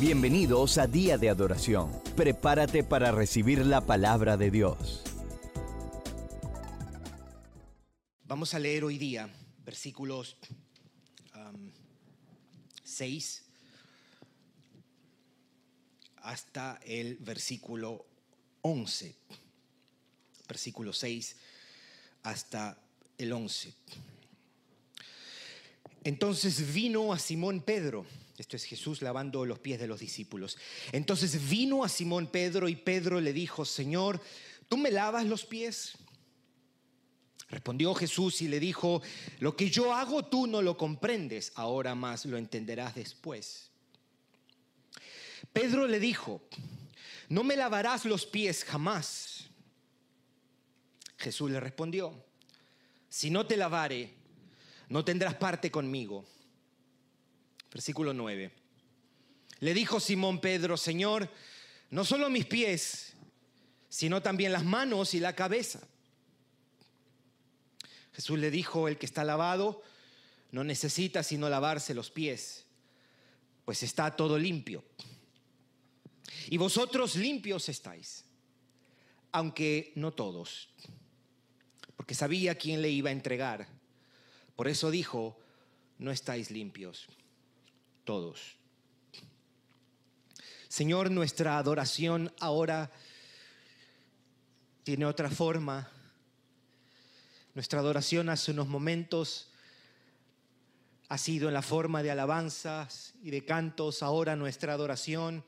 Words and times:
Bienvenidos 0.00 0.76
a 0.78 0.88
Día 0.88 1.18
de 1.18 1.28
Adoración. 1.30 1.88
Prepárate 2.16 2.82
para 2.82 3.12
recibir 3.12 3.64
la 3.64 3.80
palabra 3.80 4.36
de 4.36 4.50
Dios. 4.50 5.04
Vamos 8.24 8.54
a 8.54 8.58
leer 8.58 8.82
hoy 8.82 8.98
día 8.98 9.32
versículos 9.64 10.36
6 12.82 13.44
hasta 16.16 16.80
el 16.84 17.16
versículo 17.18 18.04
11. 18.62 19.14
Versículo 20.48 20.92
6 20.92 21.36
hasta 22.24 22.76
el 23.16 23.32
11. 23.32 23.72
Entonces 26.02 26.74
vino 26.74 27.12
a 27.12 27.18
Simón 27.20 27.60
Pedro 27.60 28.04
esto 28.36 28.56
es 28.56 28.64
Jesús 28.64 29.00
lavando 29.02 29.44
los 29.44 29.60
pies 29.60 29.78
de 29.78 29.86
los 29.86 30.00
discípulos. 30.00 30.58
Entonces 30.92 31.48
vino 31.48 31.84
a 31.84 31.88
Simón 31.88 32.26
Pedro 32.26 32.68
y 32.68 32.76
Pedro 32.76 33.20
le 33.20 33.32
dijo, 33.32 33.64
Señor, 33.64 34.20
¿tú 34.68 34.76
me 34.76 34.90
lavas 34.90 35.24
los 35.26 35.44
pies? 35.44 35.92
Respondió 37.48 37.94
Jesús 37.94 38.42
y 38.42 38.48
le 38.48 38.58
dijo, 38.58 39.02
lo 39.38 39.56
que 39.56 39.70
yo 39.70 39.94
hago 39.94 40.24
tú 40.24 40.46
no 40.46 40.62
lo 40.62 40.76
comprendes, 40.76 41.52
ahora 41.54 41.94
más 41.94 42.24
lo 42.24 42.36
entenderás 42.36 42.96
después. 42.96 43.70
Pedro 45.52 45.86
le 45.86 46.00
dijo, 46.00 46.42
no 47.28 47.44
me 47.44 47.54
lavarás 47.54 48.04
los 48.04 48.26
pies 48.26 48.64
jamás. 48.64 49.44
Jesús 51.16 51.50
le 51.50 51.60
respondió, 51.60 52.24
si 53.08 53.30
no 53.30 53.46
te 53.46 53.56
lavare, 53.56 54.12
no 54.88 55.04
tendrás 55.04 55.34
parte 55.34 55.70
conmigo. 55.70 56.26
Versículo 57.74 58.14
9. 58.14 58.52
Le 59.58 59.74
dijo 59.74 59.98
Simón 59.98 60.40
Pedro, 60.40 60.76
Señor, 60.76 61.28
no 61.90 62.04
solo 62.04 62.30
mis 62.30 62.46
pies, 62.46 63.14
sino 63.88 64.22
también 64.22 64.52
las 64.52 64.64
manos 64.64 65.12
y 65.12 65.18
la 65.18 65.34
cabeza. 65.34 65.80
Jesús 68.12 68.38
le 68.38 68.52
dijo, 68.52 68.86
el 68.86 68.96
que 68.96 69.06
está 69.06 69.24
lavado 69.24 69.82
no 70.52 70.62
necesita 70.62 71.24
sino 71.24 71.48
lavarse 71.48 71.94
los 71.94 72.12
pies, 72.12 72.64
pues 73.64 73.82
está 73.82 74.14
todo 74.14 74.38
limpio. 74.38 74.84
Y 76.50 76.58
vosotros 76.58 77.16
limpios 77.16 77.68
estáis, 77.68 78.24
aunque 79.32 79.92
no 79.96 80.12
todos, 80.12 80.68
porque 81.96 82.14
sabía 82.14 82.54
quién 82.54 82.82
le 82.82 82.90
iba 82.90 83.08
a 83.08 83.12
entregar. 83.12 83.66
Por 84.54 84.68
eso 84.68 84.92
dijo, 84.92 85.36
no 85.98 86.12
estáis 86.12 86.52
limpios 86.52 87.08
todos. 88.04 88.56
Señor, 90.68 91.10
nuestra 91.10 91.58
adoración 91.58 92.32
ahora 92.40 92.90
tiene 94.82 95.06
otra 95.06 95.30
forma. 95.30 95.90
Nuestra 97.54 97.80
adoración 97.80 98.28
hace 98.28 98.50
unos 98.50 98.68
momentos 98.68 99.50
ha 101.08 101.18
sido 101.18 101.48
en 101.48 101.54
la 101.54 101.62
forma 101.62 102.02
de 102.02 102.10
alabanzas 102.10 103.14
y 103.22 103.30
de 103.30 103.44
cantos. 103.44 104.02
Ahora 104.02 104.36
nuestra 104.36 104.72
adoración 104.72 105.44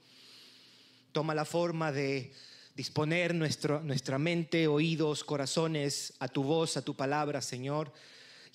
toma 1.13 1.35
la 1.35 1.45
forma 1.45 1.93
de 1.93 2.33
disponer 2.77 3.35
nuestra 3.35 4.19
mente, 4.19 4.69
oídos, 4.69 5.25
corazones 5.25 6.15
a 6.21 6.29
tu 6.29 6.45
voz, 6.45 6.77
a 6.77 6.83
tu 6.83 6.95
palabra, 6.95 7.41
Señor. 7.41 7.93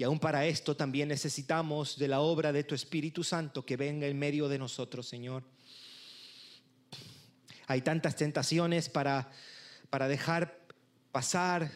Y 0.02 0.04
aún 0.04 0.18
para 0.18 0.48
esto 0.48 0.76
también 0.76 1.10
necesitamos 1.10 1.96
de 1.96 2.08
la 2.08 2.22
obra 2.22 2.52
de 2.52 2.64
tu 2.64 2.74
Espíritu 2.74 3.24
Santo 3.24 3.64
que 3.64 3.78
venga 3.78 4.08
en 4.08 4.18
medio 4.18 4.50
de 4.50 4.58
nosotros, 4.58 5.08
Señor. 5.08 5.44
Hay 7.68 7.84
tantas 7.84 8.16
tentaciones 8.16 8.90
para, 8.90 9.32
para 9.92 10.08
dejar 10.08 10.58
pasar 11.12 11.70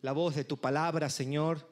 la 0.00 0.12
voz 0.12 0.34
de 0.34 0.44
tu 0.44 0.56
palabra, 0.56 1.10
Señor. 1.10 1.70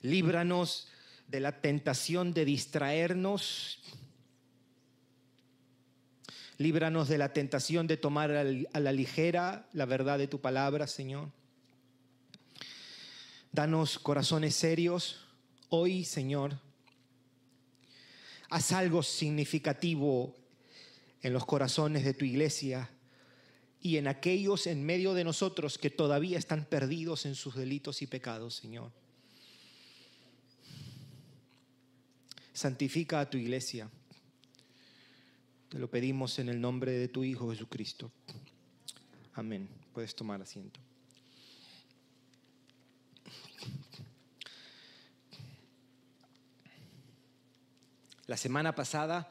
Líbranos 0.00 0.86
de 1.26 1.40
la 1.40 1.60
tentación 1.60 2.32
de 2.32 2.44
distraernos. 2.44 3.80
Líbranos 6.58 7.08
de 7.08 7.18
la 7.18 7.32
tentación 7.32 7.88
de 7.88 7.96
tomar 7.96 8.30
a 8.30 8.78
la 8.78 8.92
ligera 8.92 9.68
la 9.72 9.86
verdad 9.86 10.18
de 10.18 10.28
tu 10.28 10.40
palabra, 10.40 10.86
Señor. 10.86 11.30
Danos 13.52 13.98
corazones 13.98 14.54
serios 14.54 15.20
hoy, 15.68 16.06
Señor. 16.06 16.58
Haz 18.48 18.72
algo 18.72 19.02
significativo 19.02 20.34
en 21.20 21.34
los 21.34 21.44
corazones 21.44 22.02
de 22.02 22.14
tu 22.14 22.24
iglesia 22.24 22.88
y 23.82 23.98
en 23.98 24.08
aquellos 24.08 24.66
en 24.66 24.82
medio 24.86 25.12
de 25.12 25.24
nosotros 25.24 25.76
que 25.76 25.90
todavía 25.90 26.38
están 26.38 26.64
perdidos 26.64 27.26
en 27.26 27.34
sus 27.34 27.54
delitos 27.54 28.00
y 28.00 28.06
pecados, 28.06 28.54
Señor. 28.56 28.90
Santifica 32.54 33.20
a 33.20 33.28
tu 33.28 33.36
iglesia. 33.36 33.90
Te 35.68 35.78
lo 35.78 35.90
pedimos 35.90 36.38
en 36.38 36.48
el 36.48 36.58
nombre 36.58 36.92
de 36.92 37.08
tu 37.08 37.22
Hijo 37.22 37.50
Jesucristo. 37.50 38.10
Amén. 39.34 39.68
Puedes 39.92 40.14
tomar 40.14 40.40
asiento. 40.40 40.80
La 48.26 48.36
semana 48.36 48.74
pasada 48.74 49.28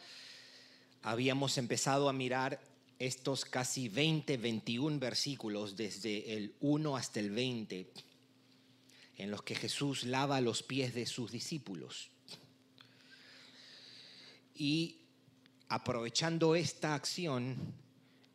habíamos 1.02 1.58
empezado 1.58 2.10
a 2.10 2.14
mirar 2.14 2.62
estos 3.00 3.46
casi 3.46 3.88
20, 3.88 4.38
21 4.38 5.00
versículos 5.00 5.78
desde 5.78 6.36
el 6.36 6.54
1 6.60 6.98
hasta 6.98 7.20
el 7.20 7.32
20 7.32 7.90
en 9.18 9.32
los 9.32 9.44
que 9.44 9.56
Jesús 9.56 10.04
lava 10.04 10.42
los 10.42 10.62
pies 10.62 10.94
de 10.94 11.06
sus 11.06 11.32
discípulos. 11.32 12.10
Y 14.56 14.98
aprovechando 15.70 16.56
esta 16.56 16.94
acción, 16.94 17.56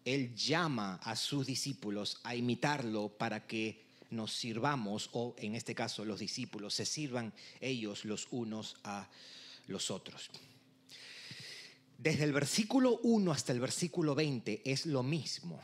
Él 0.05 0.35
llama 0.35 1.01
a 1.03 1.17
sus 1.17 1.47
discípulos 1.47 2.19
a 2.23 2.35
imitarlo 2.35 3.09
para 3.09 3.47
que 3.47 3.85
nos 4.11 4.33
sirvamos, 4.33 5.11
o 5.13 5.35
en 5.39 5.55
este 5.55 5.75
caso 5.75 6.05
los 6.05 6.21
discípulos, 6.21 6.75
se 6.75 6.87
sirvan 6.87 7.35
ellos 7.61 8.05
los 8.05 8.29
unos 8.31 8.77
a 8.85 9.09
otros. 9.91 10.31
Desde 11.99 12.25
el 12.25 12.33
versículo 12.33 12.99
1 13.03 13.33
hasta 13.33 13.53
el 13.53 13.61
versículo 13.61 14.15
20 14.15 14.63
es 14.65 14.87
lo 14.87 15.03
mismo. 15.03 15.61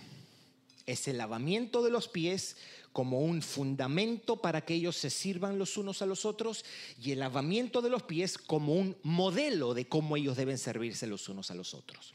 Es 0.86 1.06
el 1.08 1.18
lavamiento 1.18 1.82
de 1.82 1.90
los 1.90 2.08
pies 2.08 2.56
como 2.92 3.20
un 3.20 3.42
fundamento 3.42 4.40
para 4.40 4.64
que 4.64 4.74
ellos 4.74 4.96
se 4.96 5.10
sirvan 5.10 5.58
los 5.58 5.76
unos 5.76 6.02
a 6.02 6.06
los 6.06 6.24
otros 6.24 6.64
y 7.02 7.12
el 7.12 7.20
lavamiento 7.20 7.80
de 7.80 7.90
los 7.90 8.02
pies 8.02 8.36
como 8.38 8.74
un 8.74 8.96
modelo 9.02 9.74
de 9.74 9.86
cómo 9.86 10.16
ellos 10.16 10.36
deben 10.36 10.58
servirse 10.58 11.06
los 11.06 11.28
unos 11.28 11.50
a 11.50 11.54
los 11.54 11.74
otros. 11.74 12.12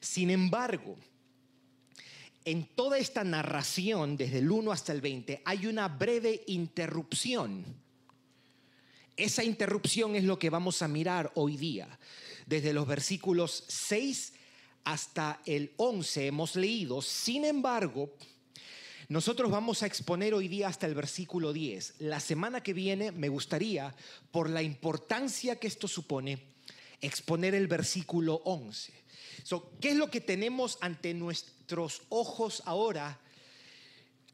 Sin 0.00 0.30
embargo, 0.30 0.96
en 2.44 2.66
toda 2.66 2.98
esta 2.98 3.24
narración, 3.24 4.16
desde 4.16 4.38
el 4.38 4.50
1 4.50 4.70
hasta 4.70 4.92
el 4.92 5.00
20, 5.00 5.42
hay 5.44 5.66
una 5.66 5.88
breve 5.88 6.44
interrupción. 6.46 7.64
Esa 9.16 9.42
interrupción 9.44 10.14
es 10.16 10.24
lo 10.24 10.38
que 10.38 10.50
vamos 10.50 10.82
a 10.82 10.88
mirar 10.88 11.32
hoy 11.34 11.56
día 11.56 11.98
desde 12.46 12.72
los 12.72 12.86
versículos 12.86 13.64
6 13.68 14.32
hasta 14.84 15.40
el 15.44 15.72
11 15.76 16.28
hemos 16.28 16.54
leído. 16.54 17.02
Sin 17.02 17.44
embargo, 17.44 18.14
nosotros 19.08 19.50
vamos 19.50 19.82
a 19.82 19.86
exponer 19.86 20.32
hoy 20.32 20.48
día 20.48 20.68
hasta 20.68 20.86
el 20.86 20.94
versículo 20.94 21.52
10. 21.52 21.96
La 21.98 22.20
semana 22.20 22.62
que 22.62 22.72
viene 22.72 23.10
me 23.10 23.28
gustaría, 23.28 23.94
por 24.30 24.48
la 24.48 24.62
importancia 24.62 25.56
que 25.56 25.66
esto 25.66 25.88
supone, 25.88 26.40
exponer 27.00 27.54
el 27.54 27.66
versículo 27.66 28.42
11. 28.44 28.92
¿Qué 29.80 29.90
es 29.90 29.96
lo 29.96 30.10
que 30.10 30.20
tenemos 30.20 30.78
ante 30.80 31.14
nuestros 31.14 32.02
ojos 32.08 32.62
ahora? 32.64 33.20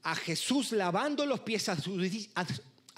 A 0.03 0.15
Jesús 0.17 0.73
lavando 0.73 1.25
los 1.25 1.41
pies 1.41 1.69
a 1.69 1.81
sus, 1.81 1.97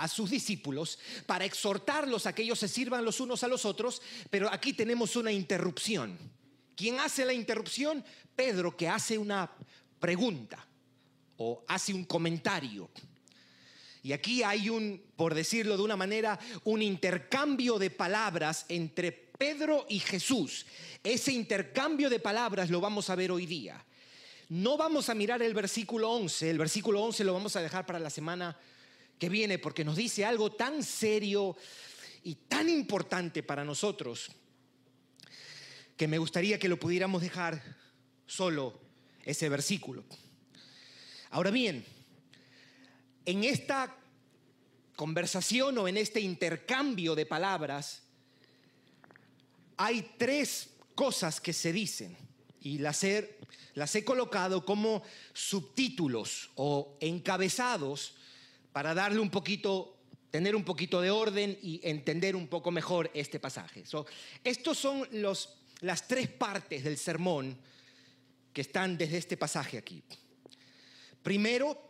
sus 0.09 0.31
discípulos 0.31 0.99
para 1.27 1.45
exhortarlos 1.45 2.27
a 2.27 2.35
que 2.35 2.43
ellos 2.43 2.59
se 2.59 2.69
sirvan 2.69 3.05
los 3.05 3.21
unos 3.21 3.45
a 3.45 3.49
los 3.49 3.65
otros, 3.65 4.03
pero 4.31 4.53
aquí 4.53 4.73
tenemos 4.73 5.17
una 5.17 5.33
interrupción. 5.33 6.19
¿Quién 6.77 6.99
hace 7.01 7.25
la 7.25 7.33
interrupción? 7.33 8.05
Pedro, 8.35 8.77
que 8.77 8.89
hace 8.89 9.17
una 9.17 9.51
pregunta 10.01 10.67
o 11.37 11.65
hace 11.69 11.95
un 11.95 12.05
comentario. 12.05 12.91
Y 14.03 14.13
aquí 14.13 14.43
hay 14.43 14.69
un, 14.69 15.03
por 15.17 15.35
decirlo 15.35 15.77
de 15.77 15.83
una 15.83 15.97
manera, 15.97 16.39
un 16.65 16.83
intercambio 16.83 17.79
de 17.79 17.91
palabras 17.91 18.67
entre 18.69 19.13
Pedro 19.13 19.87
y 19.89 19.99
Jesús. 19.99 20.67
Ese 21.03 21.33
intercambio 21.33 22.11
de 22.11 22.21
palabras 22.21 22.69
lo 22.69 22.81
vamos 22.81 23.09
a 23.09 23.15
ver 23.15 23.33
hoy 23.33 23.47
día. 23.47 23.83
No 24.51 24.77
vamos 24.77 25.09
a 25.09 25.15
mirar 25.15 25.43
el 25.43 25.55
versículo 25.55 26.11
11, 26.11 26.51
el 26.51 26.59
versículo 26.59 27.03
11 27.03 27.25
lo 27.25 27.33
vamos 27.33 27.57
a 27.57 27.63
dejar 27.63 27.87
para 27.87 27.99
la 27.99 28.11
semana 28.11 28.59
que 29.19 29.29
viene 29.29 29.59
porque 29.59 29.85
nos 29.85 29.97
dice 29.97 30.25
algo 30.25 30.53
tan 30.53 30.83
serio 30.83 31.57
y 32.23 32.35
tan 32.35 32.69
importante 32.69 33.43
para 33.43 33.65
nosotros. 33.65 34.31
que 35.97 36.09
me 36.09 36.19
gustaría 36.19 36.59
que 36.59 36.69
lo 36.69 36.77
pudiéramos 36.77 37.23
dejar 37.23 37.63
solo 38.27 38.81
ese 39.25 39.49
versículo. 39.49 40.05
Ahora 41.31 41.53
bien, 41.53 41.85
en 43.25 43.45
esta 43.45 43.97
conversación 44.97 45.79
o 45.79 45.89
en 45.89 45.97
este 45.97 46.21
intercambio 46.21 47.15
de 47.15 47.27
palabras, 47.27 48.03
hay 49.77 50.15
tres 50.19 50.71
cosas 50.95 51.41
que 51.41 51.53
se 51.53 51.73
dicen 51.73 52.17
y 52.61 52.79
las 52.79 53.05
he, 53.05 53.39
las 53.75 53.95
he 53.95 54.05
colocado 54.05 54.65
como 54.65 55.03
subtítulos 55.33 56.51
o 56.57 56.97
encabezados 57.01 58.15
para 58.75 58.93
darle 58.93 59.21
un 59.21 59.31
poquito, 59.31 60.01
tener 60.33 60.57
un 60.57 60.65
poquito 60.65 61.01
de 61.01 61.09
orden 61.09 61.57
y 61.63 61.79
entender 61.85 62.35
un 62.35 62.49
poco 62.49 62.73
mejor 62.73 63.09
este 63.15 63.39
pasaje. 63.39 63.87
So, 63.87 64.05
estos 64.43 64.77
son 64.77 65.07
los, 65.13 65.59
las 65.83 66.09
tres 66.09 66.27
partes 66.27 66.83
del 66.83 66.99
sermón 66.99 67.57
que 68.53 68.63
están 68.63 68.99
desde 68.99 69.19
este 69.19 69.37
pasaje 69.37 69.79
aquí. 69.79 70.03
Primero, 71.23 71.81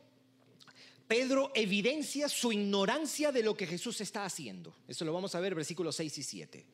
Pedro 1.09 1.53
evidencia 1.55 2.29
su 2.29 2.53
ignorancia 2.53 3.33
de 3.33 3.43
lo 3.43 3.57
que 3.57 3.67
Jesús 3.67 4.03
está 4.03 4.27
haciendo. 4.27 4.77
Eso 4.87 5.07
lo 5.07 5.15
vamos 5.15 5.35
a 5.35 5.41
ver 5.41 5.55
versículos 5.55 5.97
6 5.97 6.19
y 6.19 6.23
7. 6.23 6.67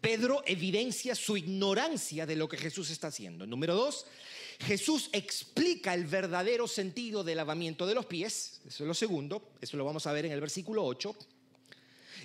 Pedro 0.00 0.42
evidencia 0.46 1.14
su 1.14 1.36
ignorancia 1.36 2.26
de 2.26 2.34
lo 2.34 2.48
que 2.48 2.56
Jesús 2.56 2.90
está 2.90 3.06
haciendo. 3.06 3.46
Número 3.46 3.76
dos, 3.76 4.04
Jesús 4.60 5.10
explica 5.12 5.94
el 5.94 6.06
verdadero 6.06 6.68
sentido 6.68 7.24
del 7.24 7.36
lavamiento 7.36 7.86
de 7.86 7.94
los 7.94 8.06
pies. 8.06 8.60
Eso 8.66 8.84
es 8.84 8.88
lo 8.88 8.94
segundo. 8.94 9.52
Eso 9.60 9.76
lo 9.76 9.84
vamos 9.84 10.06
a 10.06 10.12
ver 10.12 10.26
en 10.26 10.32
el 10.32 10.40
versículo 10.40 10.84
8. 10.84 11.14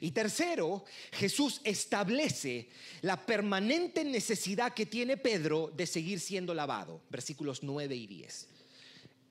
Y 0.02 0.12
tercero, 0.12 0.86
Jesús 1.12 1.62
establece 1.64 2.70
la 3.02 3.26
permanente 3.26 4.04
necesidad 4.04 4.74
que 4.74 4.86
tiene 4.86 5.18
Pedro 5.18 5.72
de 5.76 5.86
seguir 5.86 6.20
siendo 6.20 6.54
lavado. 6.54 7.02
Versículos 7.10 7.64
9 7.64 7.96
y 7.96 8.08
10. 8.08 8.48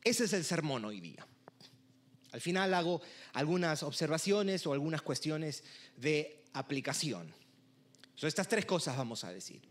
Ese 0.05 0.25
es 0.25 0.33
el 0.33 0.45
sermón 0.45 0.85
hoy 0.85 1.01
día. 1.01 1.27
Al 2.33 2.41
final 2.41 2.75
hago 2.75 3.01
algunas 3.33 3.83
observaciones 3.83 4.67
o 4.67 4.73
algunas 4.73 5.03
cuestiones 5.03 5.65
de 5.97 6.43
aplicación. 6.53 7.33
So, 8.15 8.27
estas 8.27 8.49
tres 8.49 8.67
cosas 8.67 8.97
vamos 8.97 9.25
a 9.25 9.33
decir. 9.33 9.63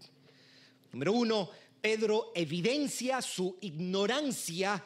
Número 0.91 1.11
uno, 1.11 1.49
Pedro 1.81 2.31
evidencia 2.35 3.21
su 3.21 3.57
ignorancia 3.61 4.83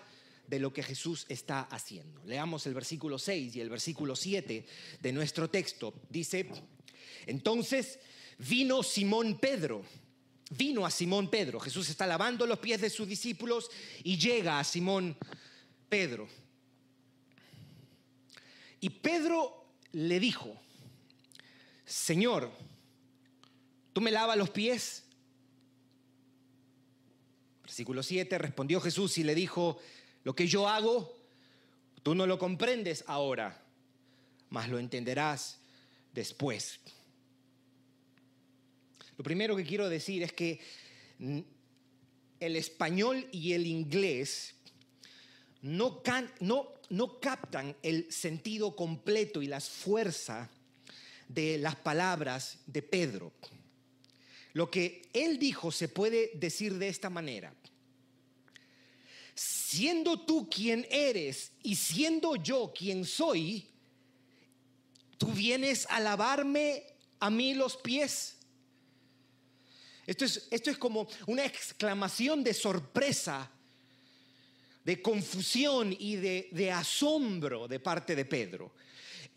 de 0.48 0.60
lo 0.60 0.74
que 0.74 0.84
Jesús 0.84 1.26
está 1.30 1.62
haciendo. 1.62 2.22
Leamos 2.26 2.68
el 2.68 2.74
versículo 2.74 3.18
6 3.18 3.56
y 3.56 3.62
el 3.62 3.70
versículo 3.70 4.16
7 4.16 4.66
de 5.00 5.12
nuestro 5.14 5.50
texto. 5.50 5.94
Dice, 6.10 6.46
entonces 7.26 8.00
vino 8.38 8.84
Simón 8.84 9.40
Pedro, 9.40 9.86
vino 10.58 10.86
a 10.86 10.92
Simón 10.92 11.30
Pedro. 11.30 11.60
Jesús 11.60 11.90
está 11.90 12.06
lavando 12.06 12.46
los 12.46 12.60
pies 12.60 12.82
de 12.82 12.90
sus 12.90 13.08
discípulos 13.08 13.70
y 14.04 14.18
llega 14.18 14.60
a 14.60 14.64
Simón 14.64 15.16
Pedro. 15.88 16.28
Y 18.82 18.90
Pedro 18.90 19.76
le 19.94 20.20
dijo, 20.20 20.54
Señor, 21.86 22.52
¿tú 23.94 24.02
me 24.02 24.12
lavas 24.12 24.38
los 24.38 24.50
pies? 24.50 25.04
Versículo 27.72 28.04
7, 28.04 28.38
respondió 28.38 28.82
Jesús 28.82 29.18
y 29.18 29.24
le 29.24 29.34
dijo, 29.34 29.80
lo 30.26 30.36
que 30.36 30.46
yo 30.46 30.68
hago, 30.68 31.18
tú 32.04 32.14
no 32.14 32.28
lo 32.28 32.38
comprendes 32.38 33.06
ahora, 33.08 33.64
mas 34.50 34.68
lo 34.68 34.78
entenderás 34.78 35.58
después. 36.12 36.82
Lo 39.18 39.24
primero 39.24 39.56
que 39.56 39.64
quiero 39.64 39.88
decir 39.88 40.22
es 40.22 40.34
que 40.34 40.60
el 42.42 42.56
español 42.58 43.26
y 43.32 43.54
el 43.54 43.66
inglés 43.66 44.54
no, 45.62 46.04
no, 46.42 46.74
no 46.90 47.20
captan 47.22 47.78
el 47.84 48.12
sentido 48.12 48.76
completo 48.76 49.42
y 49.42 49.48
las 49.48 49.70
fuerzas 49.70 50.50
de 51.30 51.58
las 51.58 51.78
palabras 51.78 52.60
de 52.66 52.82
Pedro. 52.82 53.32
Lo 54.54 54.70
que 54.70 55.10
él 55.14 55.40
dijo 55.40 55.72
se 55.72 55.88
puede 55.88 56.32
decir 56.36 56.78
de 56.78 56.90
esta 56.90 57.10
manera. 57.10 57.54
Siendo 59.34 60.20
tú 60.20 60.50
quien 60.50 60.86
eres 60.90 61.52
y 61.64 61.76
siendo 61.76 62.36
yo 62.36 62.74
quien 62.78 63.06
soy, 63.06 63.66
tú 65.18 65.28
vienes 65.28 65.88
a 65.90 66.00
lavarme 66.00 66.84
a 67.20 67.30
mí 67.30 67.54
los 67.54 67.78
pies. 67.78 68.38
Esto 70.06 70.26
es, 70.26 70.48
esto 70.52 70.70
es 70.70 70.78
como 70.78 71.08
una 71.28 71.46
exclamación 71.46 72.44
de 72.44 72.54
sorpresa, 72.54 73.50
de 74.84 75.02
confusión 75.02 75.96
y 75.98 76.18
de, 76.18 76.50
de 76.52 76.72
asombro 76.72 77.68
de 77.68 77.80
parte 77.80 78.16
de 78.16 78.26
Pedro. 78.26 78.74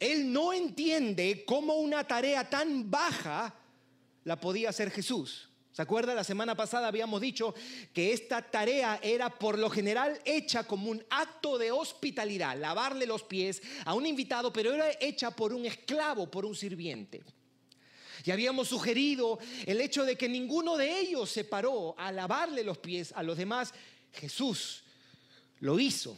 Él 0.00 0.32
no 0.32 0.52
entiende 0.52 1.44
cómo 1.46 1.74
una 1.74 2.04
tarea 2.04 2.48
tan 2.50 2.90
baja 2.90 3.54
la 4.24 4.40
podía 4.40 4.70
hacer 4.70 4.90
Jesús. 4.90 5.48
¿Se 5.74 5.82
acuerda? 5.82 6.14
La 6.14 6.22
semana 6.22 6.54
pasada 6.56 6.86
habíamos 6.86 7.20
dicho 7.20 7.52
que 7.92 8.12
esta 8.12 8.42
tarea 8.42 9.00
era 9.02 9.28
por 9.28 9.58
lo 9.58 9.68
general 9.68 10.20
hecha 10.24 10.64
como 10.64 10.88
un 10.88 11.04
acto 11.10 11.58
de 11.58 11.72
hospitalidad, 11.72 12.56
lavarle 12.56 13.06
los 13.06 13.24
pies 13.24 13.60
a 13.84 13.92
un 13.94 14.06
invitado, 14.06 14.52
pero 14.52 14.72
era 14.72 14.88
hecha 15.00 15.32
por 15.32 15.52
un 15.52 15.66
esclavo, 15.66 16.30
por 16.30 16.46
un 16.46 16.54
sirviente. 16.54 17.24
Y 18.24 18.30
habíamos 18.30 18.68
sugerido 18.68 19.40
el 19.66 19.80
hecho 19.80 20.04
de 20.04 20.16
que 20.16 20.28
ninguno 20.28 20.76
de 20.76 21.00
ellos 21.00 21.28
se 21.28 21.42
paró 21.42 21.96
a 21.98 22.12
lavarle 22.12 22.62
los 22.62 22.78
pies 22.78 23.12
a 23.12 23.24
los 23.24 23.36
demás. 23.36 23.74
Jesús 24.12 24.84
lo 25.58 25.78
hizo. 25.80 26.16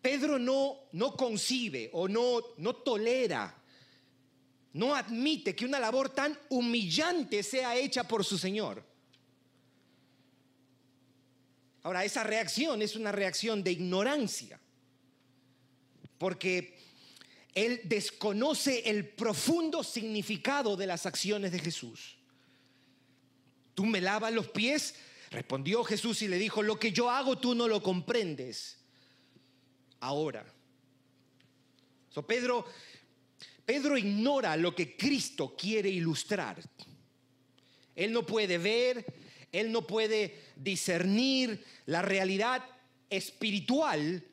Pedro 0.00 0.38
no, 0.38 0.88
no 0.92 1.14
concibe 1.16 1.90
o 1.92 2.08
no, 2.08 2.40
no 2.56 2.76
tolera 2.76 3.61
no 4.74 4.94
admite 4.94 5.54
que 5.54 5.66
una 5.66 5.78
labor 5.78 6.10
tan 6.10 6.38
humillante 6.48 7.42
sea 7.42 7.76
hecha 7.76 8.04
por 8.04 8.24
su 8.24 8.38
Señor. 8.38 8.82
Ahora, 11.82 12.04
esa 12.04 12.22
reacción 12.22 12.80
es 12.80 12.96
una 12.96 13.12
reacción 13.12 13.62
de 13.62 13.72
ignorancia, 13.72 14.60
porque 16.16 16.78
él 17.54 17.80
desconoce 17.84 18.88
el 18.88 19.08
profundo 19.08 19.82
significado 19.82 20.76
de 20.76 20.86
las 20.86 21.06
acciones 21.06 21.52
de 21.52 21.58
Jesús. 21.58 22.16
¿Tú 23.74 23.84
me 23.84 24.00
lavas 24.00 24.32
los 24.32 24.48
pies? 24.48 24.94
Respondió 25.30 25.82
Jesús 25.82 26.22
y 26.22 26.28
le 26.28 26.38
dijo, 26.38 26.62
lo 26.62 26.78
que 26.78 26.92
yo 26.92 27.10
hago 27.10 27.38
tú 27.38 27.54
no 27.54 27.66
lo 27.66 27.82
comprendes. 27.82 28.78
Ahora. 30.00 30.44
So, 32.10 32.26
Pedro 32.26 32.66
Pedro 33.64 33.96
ignora 33.96 34.56
lo 34.56 34.74
que 34.74 34.96
Cristo 34.96 35.54
quiere 35.56 35.88
ilustrar. 35.88 36.60
Él 37.94 38.12
no 38.12 38.24
puede 38.24 38.58
ver, 38.58 39.04
él 39.52 39.70
no 39.70 39.86
puede 39.86 40.52
discernir 40.56 41.64
la 41.86 42.02
realidad 42.02 42.64
espiritual 43.08 44.24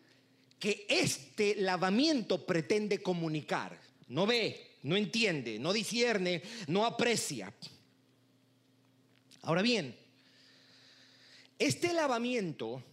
que 0.57 0.85
este 0.89 1.55
lavamiento 1.55 2.45
pretende 2.45 3.01
comunicar. 3.01 3.79
No 4.07 4.25
ve, 4.25 4.77
no 4.83 4.95
entiende, 4.95 5.59
no 5.59 5.73
discierne, 5.73 6.41
no 6.67 6.85
aprecia. 6.85 7.53
Ahora 9.41 9.61
bien, 9.61 9.95
este 11.57 11.93
lavamiento 11.93 12.83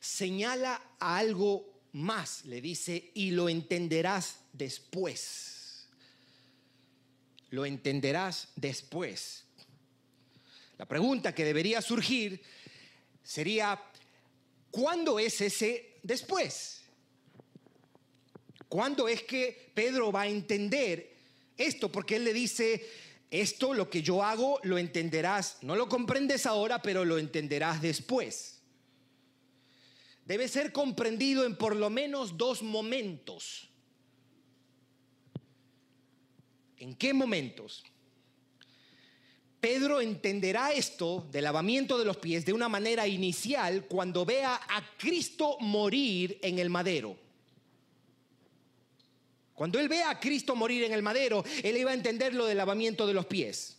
señala 0.00 0.80
a 0.98 1.18
algo 1.18 1.75
más, 1.96 2.44
le 2.44 2.60
dice, 2.60 3.10
y 3.14 3.30
lo 3.30 3.48
entenderás 3.48 4.36
después. 4.52 5.86
Lo 7.50 7.64
entenderás 7.64 8.48
después. 8.54 9.44
La 10.76 10.84
pregunta 10.84 11.34
que 11.34 11.44
debería 11.44 11.80
surgir 11.80 12.42
sería, 13.22 13.82
¿cuándo 14.70 15.18
es 15.18 15.40
ese 15.40 15.98
después? 16.02 16.82
¿Cuándo 18.68 19.08
es 19.08 19.22
que 19.22 19.70
Pedro 19.72 20.12
va 20.12 20.22
a 20.22 20.28
entender 20.28 21.16
esto? 21.56 21.90
Porque 21.90 22.16
él 22.16 22.24
le 22.24 22.34
dice, 22.34 22.86
esto 23.30 23.72
lo 23.72 23.88
que 23.88 24.02
yo 24.02 24.22
hago 24.22 24.60
lo 24.64 24.76
entenderás, 24.76 25.58
no 25.62 25.76
lo 25.76 25.88
comprendes 25.88 26.44
ahora, 26.44 26.82
pero 26.82 27.06
lo 27.06 27.16
entenderás 27.16 27.80
después 27.80 28.55
debe 30.26 30.48
ser 30.48 30.72
comprendido 30.72 31.44
en 31.44 31.56
por 31.56 31.74
lo 31.74 31.88
menos 31.88 32.36
dos 32.36 32.62
momentos. 32.62 33.68
¿En 36.78 36.94
qué 36.94 37.14
momentos? 37.14 37.84
Pedro 39.60 40.00
entenderá 40.00 40.72
esto 40.72 41.26
del 41.32 41.44
lavamiento 41.44 41.98
de 41.98 42.04
los 42.04 42.18
pies 42.18 42.44
de 42.44 42.52
una 42.52 42.68
manera 42.68 43.06
inicial 43.06 43.86
cuando 43.86 44.24
vea 44.24 44.60
a 44.68 44.96
Cristo 44.98 45.56
morir 45.60 46.38
en 46.42 46.58
el 46.58 46.70
madero. 46.70 47.16
Cuando 49.54 49.80
él 49.80 49.88
vea 49.88 50.10
a 50.10 50.20
Cristo 50.20 50.54
morir 50.54 50.84
en 50.84 50.92
el 50.92 51.02
madero, 51.02 51.42
él 51.62 51.76
iba 51.78 51.90
a 51.90 51.94
entender 51.94 52.34
lo 52.34 52.44
del 52.44 52.58
lavamiento 52.58 53.06
de 53.06 53.14
los 53.14 53.26
pies. 53.26 53.78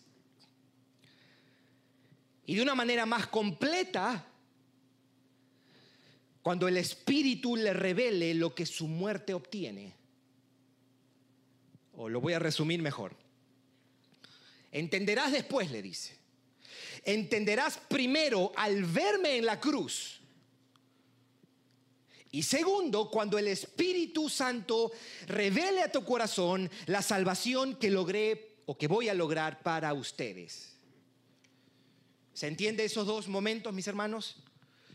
Y 2.48 2.56
de 2.56 2.62
una 2.62 2.74
manera 2.74 3.06
más 3.06 3.28
completa, 3.28 4.27
cuando 6.48 6.70
el 6.70 6.78
Espíritu 6.78 7.58
le 7.58 7.74
revele 7.74 8.34
lo 8.34 8.56
que 8.56 8.66
su 8.66 8.88
muerte 8.88 9.34
obtiene. 9.34 9.94
O 11.98 12.08
lo 12.08 12.22
voy 12.22 12.32
a 12.32 12.40
resumir 12.40 12.82
mejor. 12.82 13.18
Entenderás 14.72 15.34
después, 15.34 15.70
le 15.72 15.82
dice. 15.82 16.18
Entenderás 17.04 17.78
primero 17.90 18.54
al 18.56 18.86
verme 18.86 19.36
en 19.36 19.46
la 19.46 19.60
cruz. 19.60 20.22
Y 22.32 22.44
segundo, 22.44 23.12
cuando 23.12 23.38
el 23.38 23.50
Espíritu 23.50 24.30
Santo 24.30 24.94
revele 25.26 25.82
a 25.82 25.92
tu 25.92 26.06
corazón 26.06 26.72
la 26.86 27.02
salvación 27.02 27.76
que 27.76 27.90
logré 27.90 28.62
o 28.68 28.78
que 28.78 28.88
voy 28.88 29.10
a 29.10 29.14
lograr 29.14 29.62
para 29.64 29.94
ustedes. 29.94 30.78
¿Se 32.34 32.48
entiende 32.48 32.86
esos 32.86 33.06
dos 33.06 33.28
momentos, 33.28 33.74
mis 33.74 33.88
hermanos? 33.88 34.47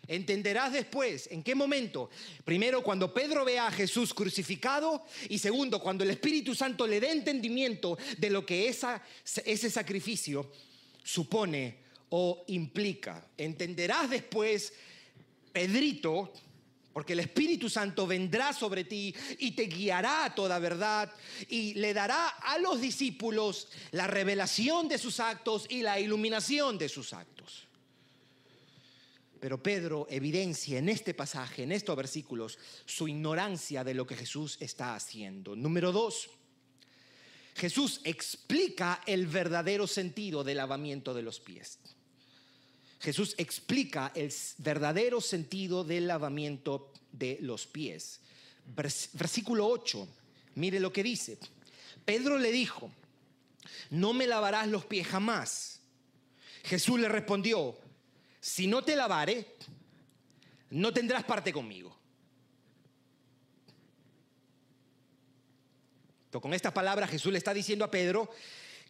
Entenderás 0.09 0.73
después 0.73 1.29
en 1.31 1.43
qué 1.43 1.55
momento. 1.55 2.11
Primero, 2.45 2.83
cuando 2.83 3.15
Pedro 3.15 3.45
vea 3.45 3.69
a 3.69 3.73
Jesús 3.73 4.13
crucificado 4.13 5.05
y 5.29 5.39
segundo, 5.39 5.81
cuando 5.81 6.03
el 6.03 6.11
Espíritu 6.11 6.55
Santo 6.55 6.87
le 6.87 7.01
dé 7.01 7.13
entendimiento 7.13 7.97
de 8.19 8.31
lo 8.31 8.45
que 8.45 8.69
esa, 8.69 9.03
ese 9.45 9.71
sacrificio 9.71 10.51
supone 11.05 11.77
o 12.11 12.45
implica. 12.49 13.29
Entenderás 13.39 14.11
después, 14.11 14.73
Pedrito, 15.53 16.33
porque 16.93 17.15
el 17.15 17.21
Espíritu 17.21 17.71
Santo 17.71 18.07
vendrá 18.07 18.53
sobre 18.53 18.85
ti 18.85 19.15
y 19.39 19.53
te 19.53 19.65
guiará 19.65 20.25
a 20.25 20.35
toda 20.35 20.59
verdad 20.59 21.13
y 21.49 21.75
le 21.75 21.95
dará 21.95 22.29
a 22.29 22.59
los 22.59 22.81
discípulos 22.81 23.69
la 23.93 24.07
revelación 24.07 24.89
de 24.89 24.99
sus 24.99 25.21
actos 25.21 25.67
y 25.69 25.83
la 25.83 26.01
iluminación 26.01 26.77
de 26.77 26.89
sus 26.89 27.13
actos. 27.13 27.69
Pero 29.43 29.61
Pedro 29.61 30.07
evidencia 30.09 30.79
en 30.79 30.89
este 30.89 31.15
pasaje, 31.15 31.65
en 31.65 31.73
estos 31.73 31.97
versículos, 31.97 32.61
su 32.87 33.09
ignorancia 33.09 33.83
de 33.83 33.93
lo 33.93 34.07
que 34.07 34.15
Jesús 34.15 34.57
está 34.61 34.95
haciendo. 34.95 35.57
Número 35.57 35.91
dos, 35.91 36.31
Jesús 37.57 38.01
explica 38.05 39.01
el 39.05 39.27
verdadero 39.27 39.89
sentido 39.89 40.45
del 40.45 40.59
lavamiento 40.59 41.13
de 41.13 41.23
los 41.23 41.41
pies. 41.41 41.81
Jesús 43.01 43.35
explica 43.37 44.13
el 44.15 44.33
verdadero 44.59 45.21
sentido 45.21 45.83
del 45.83 46.07
lavamiento 46.07 46.93
de 47.11 47.39
los 47.41 47.67
pies. 47.67 48.21
Versículo 48.65 49.67
8, 49.67 50.07
mire 50.55 50.79
lo 50.79 50.93
que 50.93 51.03
dice. 51.03 51.37
Pedro 52.05 52.39
le 52.39 52.53
dijo, 52.53 52.93
no 53.91 54.13
me 54.13 54.29
lavarás 54.29 54.69
los 54.69 54.85
pies 54.85 55.09
jamás. 55.09 55.81
Jesús 56.63 57.01
le 57.01 57.09
respondió, 57.09 57.77
si 58.43 58.67
no 58.67 58.83
te 58.83 58.97
lavare, 58.97 59.55
no 60.71 60.93
tendrás 60.93 61.23
parte 61.23 61.53
conmigo. 61.53 61.97
Con 66.33 66.53
estas 66.53 66.73
palabras 66.73 67.09
Jesús 67.09 67.31
le 67.31 67.39
está 67.39 67.55
diciendo 67.55 67.85
a 67.85 67.91
Pedro 67.91 68.29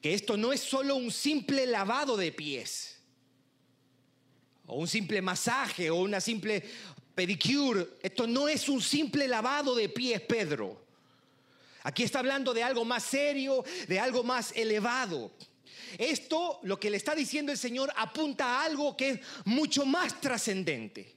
que 0.01 0.15
esto 0.15 0.39
no 0.39 0.55
es 0.55 0.61
solo 0.61 0.97
un 0.97 1.11
simple 1.11 1.67
lavado 1.67 2.17
de 2.17 2.33
pies, 2.33 2.99
o 4.67 4.77
un 4.77 4.89
simple 4.89 5.21
masaje, 5.21 5.91
o 5.91 5.97
una 5.97 6.23
simple 6.23 6.65
pedicure. 7.15 7.89
Esto 8.03 8.27
no 8.27 8.49
es 8.49 8.71
un 8.71 8.81
simple 8.81 9.29
lavado 9.29 9.75
de 9.75 9.91
pies, 9.91 10.23
Pedro. 10.23 10.87
Aquí 11.83 12.05
está 12.05 12.21
hablando 12.21 12.55
de 12.55 12.63
algo 12.63 12.87
más 12.87 13.03
serio, 13.03 13.65
de 13.87 14.01
algo 14.01 14.23
más 14.23 14.53
elevado. 14.53 15.31
Esto, 15.99 16.61
lo 16.63 16.79
que 16.79 16.91
le 16.91 16.97
está 16.97 17.15
diciendo 17.15 17.53
el 17.53 17.59
Señor, 17.59 17.93
apunta 17.97 18.47
a 18.61 18.65
algo 18.65 18.97
que 18.97 19.11
es 19.11 19.21
mucho 19.45 19.85
más 19.85 20.21
trascendente. 20.21 21.15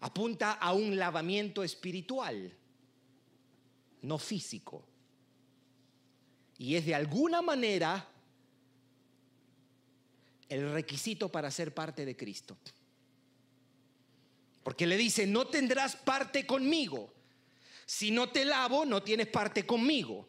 Apunta 0.00 0.52
a 0.52 0.72
un 0.72 0.96
lavamiento 0.96 1.62
espiritual, 1.62 2.52
no 4.02 4.18
físico. 4.18 4.86
Y 6.58 6.76
es 6.76 6.86
de 6.86 6.94
alguna 6.94 7.42
manera 7.42 8.08
el 10.48 10.72
requisito 10.72 11.30
para 11.30 11.50
ser 11.50 11.74
parte 11.74 12.04
de 12.04 12.16
Cristo. 12.16 12.56
Porque 14.62 14.86
le 14.86 14.96
dice, 14.96 15.26
no 15.26 15.46
tendrás 15.46 15.96
parte 15.96 16.46
conmigo. 16.46 17.12
Si 17.84 18.10
no 18.10 18.30
te 18.30 18.44
lavo, 18.44 18.84
no 18.84 19.02
tienes 19.02 19.28
parte 19.28 19.64
conmigo. 19.64 20.28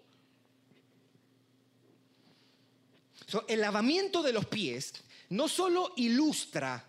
El 3.48 3.62
lavamiento 3.62 4.22
de 4.24 4.34
los 4.34 4.46
pies 4.46 4.94
no 5.30 5.48
solo 5.48 5.94
ilustra 5.98 6.86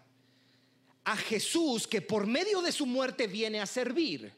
a 1.05 1.17
Jesús 1.17 1.87
que 1.89 2.03
por 2.03 2.27
medio 2.27 2.63
de 2.63 2.71
su 2.71 2.87
muerte 2.87 3.27
viene 3.27 3.61
a 3.61 3.67
servir, 3.67 4.33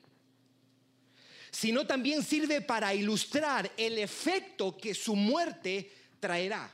sino 1.50 1.86
también 1.86 2.22
sirve 2.22 2.60
para 2.60 2.94
ilustrar 2.94 3.70
el 3.76 3.98
efecto 3.98 4.76
que 4.76 4.94
su 4.94 5.16
muerte 5.16 5.92
traerá. 6.20 6.72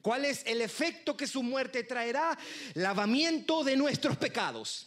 ¿Cuál 0.00 0.24
es 0.24 0.42
el 0.46 0.62
efecto 0.62 1.16
que 1.16 1.26
su 1.26 1.42
muerte 1.42 1.84
traerá? 1.84 2.38
Lavamiento 2.74 3.62
de 3.64 3.76
nuestros 3.76 4.16
pecados. 4.16 4.86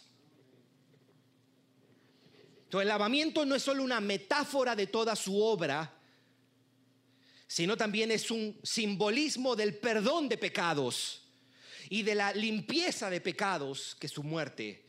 Entonces, 2.64 2.82
el 2.82 2.88
lavamiento 2.88 3.44
no 3.44 3.54
es 3.54 3.62
solo 3.62 3.84
una 3.84 4.00
metáfora 4.00 4.74
de 4.74 4.88
toda 4.88 5.14
su 5.14 5.40
obra, 5.40 5.93
sino 7.46 7.76
también 7.76 8.10
es 8.10 8.30
un 8.30 8.58
simbolismo 8.62 9.56
del 9.56 9.74
perdón 9.74 10.28
de 10.28 10.38
pecados 10.38 11.22
y 11.88 12.02
de 12.02 12.14
la 12.14 12.32
limpieza 12.32 13.10
de 13.10 13.20
pecados 13.20 13.96
que 13.98 14.08
su 14.08 14.22
muerte 14.22 14.84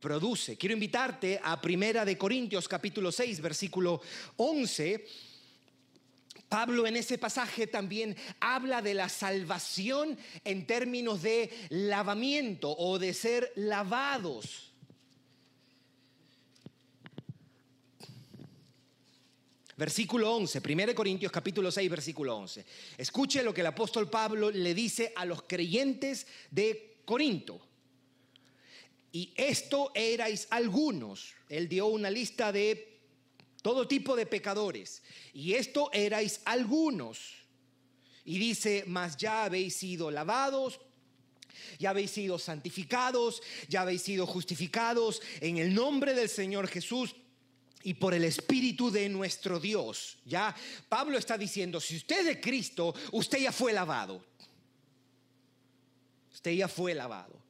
produce. 0.00 0.56
Quiero 0.56 0.74
invitarte 0.74 1.40
a 1.42 1.60
Primera 1.60 2.04
de 2.04 2.18
Corintios 2.18 2.68
capítulo 2.68 3.10
6 3.10 3.40
versículo 3.40 4.00
11. 4.36 5.04
Pablo 6.48 6.86
en 6.86 6.96
ese 6.96 7.18
pasaje 7.18 7.66
también 7.66 8.16
habla 8.38 8.82
de 8.82 8.94
la 8.94 9.08
salvación 9.08 10.16
en 10.44 10.66
términos 10.66 11.22
de 11.22 11.50
lavamiento 11.70 12.70
o 12.76 12.98
de 12.98 13.14
ser 13.14 13.52
lavados. 13.56 14.72
Versículo 19.76 20.34
11, 20.34 20.62
1 20.64 20.94
Corintios 20.94 21.30
capítulo 21.30 21.70
6, 21.70 21.90
versículo 21.90 22.34
11. 22.36 22.64
Escuche 22.96 23.42
lo 23.42 23.52
que 23.52 23.60
el 23.60 23.66
apóstol 23.66 24.08
Pablo 24.08 24.50
le 24.50 24.74
dice 24.74 25.12
a 25.14 25.26
los 25.26 25.42
creyentes 25.42 26.26
de 26.50 26.96
Corinto. 27.04 27.60
Y 29.12 29.34
esto 29.36 29.92
erais 29.94 30.46
algunos. 30.48 31.34
Él 31.50 31.68
dio 31.68 31.88
una 31.88 32.08
lista 32.08 32.52
de 32.52 33.00
todo 33.60 33.86
tipo 33.86 34.16
de 34.16 34.24
pecadores. 34.24 35.02
Y 35.34 35.52
esto 35.52 35.90
erais 35.92 36.40
algunos. 36.46 37.34
Y 38.24 38.38
dice, 38.38 38.84
mas 38.86 39.18
ya 39.18 39.44
habéis 39.44 39.76
sido 39.76 40.10
lavados, 40.10 40.80
ya 41.78 41.90
habéis 41.90 42.12
sido 42.12 42.38
santificados, 42.38 43.42
ya 43.68 43.82
habéis 43.82 44.02
sido 44.02 44.26
justificados 44.26 45.20
en 45.40 45.58
el 45.58 45.74
nombre 45.74 46.14
del 46.14 46.30
Señor 46.30 46.66
Jesús 46.66 47.14
y 47.86 47.94
por 47.94 48.14
el 48.14 48.24
Espíritu 48.24 48.90
de 48.90 49.08
nuestro 49.08 49.60
Dios. 49.60 50.18
Ya 50.24 50.52
Pablo 50.88 51.16
está 51.16 51.38
diciendo, 51.38 51.80
si 51.80 51.94
usted 51.94 52.18
es 52.18 52.26
de 52.26 52.40
Cristo, 52.40 52.92
usted 53.12 53.38
ya 53.38 53.52
fue 53.52 53.72
lavado. 53.72 54.26
Usted 56.32 56.50
ya 56.50 56.66
fue 56.66 56.96
lavado. 56.96 57.40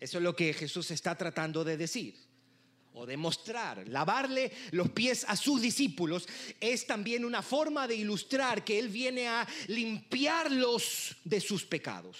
Eso 0.00 0.18
es 0.18 0.24
lo 0.24 0.34
que 0.34 0.52
Jesús 0.52 0.90
está 0.90 1.16
tratando 1.16 1.62
de 1.62 1.76
decir 1.76 2.16
o 2.92 3.06
demostrar. 3.06 3.86
Lavarle 3.86 4.50
los 4.72 4.90
pies 4.90 5.24
a 5.28 5.36
sus 5.36 5.62
discípulos 5.62 6.26
es 6.58 6.84
también 6.84 7.24
una 7.24 7.40
forma 7.40 7.86
de 7.86 7.94
ilustrar 7.94 8.64
que 8.64 8.80
Él 8.80 8.88
viene 8.88 9.28
a 9.28 9.46
limpiarlos 9.68 11.14
de 11.22 11.40
sus 11.40 11.64
pecados. 11.64 12.16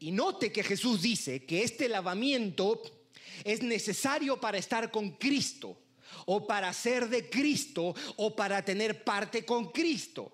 Y 0.00 0.10
note 0.10 0.50
que 0.50 0.64
Jesús 0.64 1.00
dice 1.00 1.44
que 1.46 1.62
este 1.62 1.88
lavamiento 1.88 2.97
es 3.44 3.62
necesario 3.62 4.40
para 4.40 4.58
estar 4.58 4.90
con 4.90 5.12
Cristo 5.12 5.78
o 6.26 6.46
para 6.46 6.72
ser 6.72 7.08
de 7.08 7.28
Cristo 7.28 7.94
o 8.16 8.34
para 8.34 8.64
tener 8.64 9.04
parte 9.04 9.44
con 9.44 9.70
Cristo. 9.70 10.32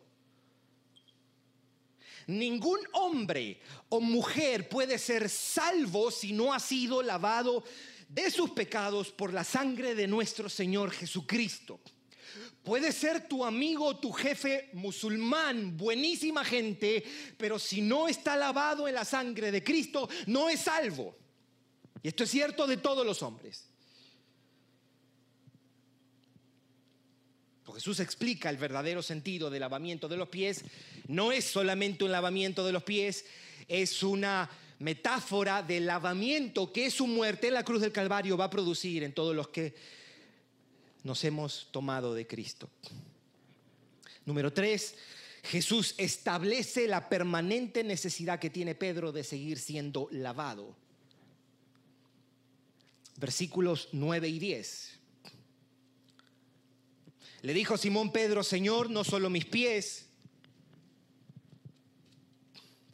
Ningún 2.27 2.81
hombre 2.93 3.61
o 3.91 4.01
mujer 4.01 4.69
puede 4.69 4.99
ser 4.99 5.29
salvo 5.29 6.11
si 6.11 6.33
no 6.33 6.55
ha 6.55 6.61
sido 6.61 7.03
lavado 7.03 7.65
de 8.09 8.31
sus 8.31 8.51
pecados 8.51 9.11
por 9.11 9.33
la 9.33 9.45
sangre 9.45 9.95
de 9.95 10.07
nuestro 10.07 10.49
Señor 10.49 10.91
Jesucristo. 10.91 11.81
Puede 12.63 12.93
ser 12.93 13.29
tu 13.29 13.45
amigo, 13.45 13.99
tu 13.99 14.11
jefe 14.11 14.71
musulmán, 14.73 15.77
buenísima 15.77 16.45
gente, 16.45 17.05
pero 17.37 17.59
si 17.59 17.83
no 17.83 18.09
está 18.09 18.37
lavado 18.37 18.89
en 18.89 18.95
la 18.95 19.05
sangre 19.05 19.53
de 19.53 19.63
Cristo, 19.63 20.09
no 20.27 20.49
es 20.49 20.61
salvo. 20.61 21.15
Y 22.05 22.09
esto 22.09 22.23
es 22.23 22.31
cierto 22.31 22.69
de 22.69 22.77
todos 22.77 23.05
los 23.05 23.23
hombres. 23.23 23.65
Jesús 27.75 27.99
explica 27.99 28.51
el 28.51 28.57
verdadero 28.57 29.03
sentido 29.03 29.51
del 29.51 29.61
lavamiento 29.61 30.09
de 30.09 30.17
los 30.17 30.29
pies. 30.29 30.63
No 31.09 31.33
es 31.33 31.45
solamente 31.45 32.05
un 32.05 32.13
lavamiento 32.13 32.65
de 32.65 32.73
los 32.73 32.85
pies, 32.85 33.25
es 33.67 34.03
una 34.03 34.49
metáfora 34.79 35.63
del 35.63 35.87
lavamiento 35.87 36.73
que 36.73 36.91
su 36.91 37.07
muerte 37.07 37.49
en 37.49 37.55
la 37.55 37.65
cruz 37.65 37.81
del 37.81 37.91
Calvario 37.91 38.37
va 38.37 38.45
a 38.45 38.51
producir 38.51 39.03
en 39.03 39.13
todos 39.13 39.35
los 39.35 39.49
que 39.49 39.75
nos 41.03 41.25
hemos 41.25 41.69
tomado 41.73 42.15
de 42.15 42.27
Cristo. 42.27 42.71
Número 44.25 44.53
tres, 44.53 44.95
Jesús 45.43 45.95
establece 45.99 46.87
la 46.87 47.09
permanente 47.09 47.83
necesidad 47.83 48.39
que 48.39 48.51
tiene 48.51 48.75
Pedro 48.75 49.11
de 49.11 49.25
seguir 49.25 49.59
siendo 49.59 50.09
lavado. 50.11 50.84
Versículos 53.17 53.89
9 53.93 54.29
y 54.29 54.39
10. 54.39 55.01
Le 57.43 57.53
dijo 57.53 57.77
Simón 57.77 58.11
Pedro, 58.11 58.43
Señor, 58.43 58.91
no 58.91 59.05
solo 59.05 59.29
mis 59.29 59.45
pies, 59.45 60.07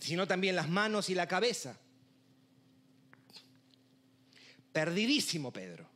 sino 0.00 0.26
también 0.26 0.56
las 0.56 0.68
manos 0.68 1.08
y 1.08 1.14
la 1.14 1.28
cabeza. 1.28 1.78
Perdidísimo 4.72 5.52
Pedro. 5.52 5.88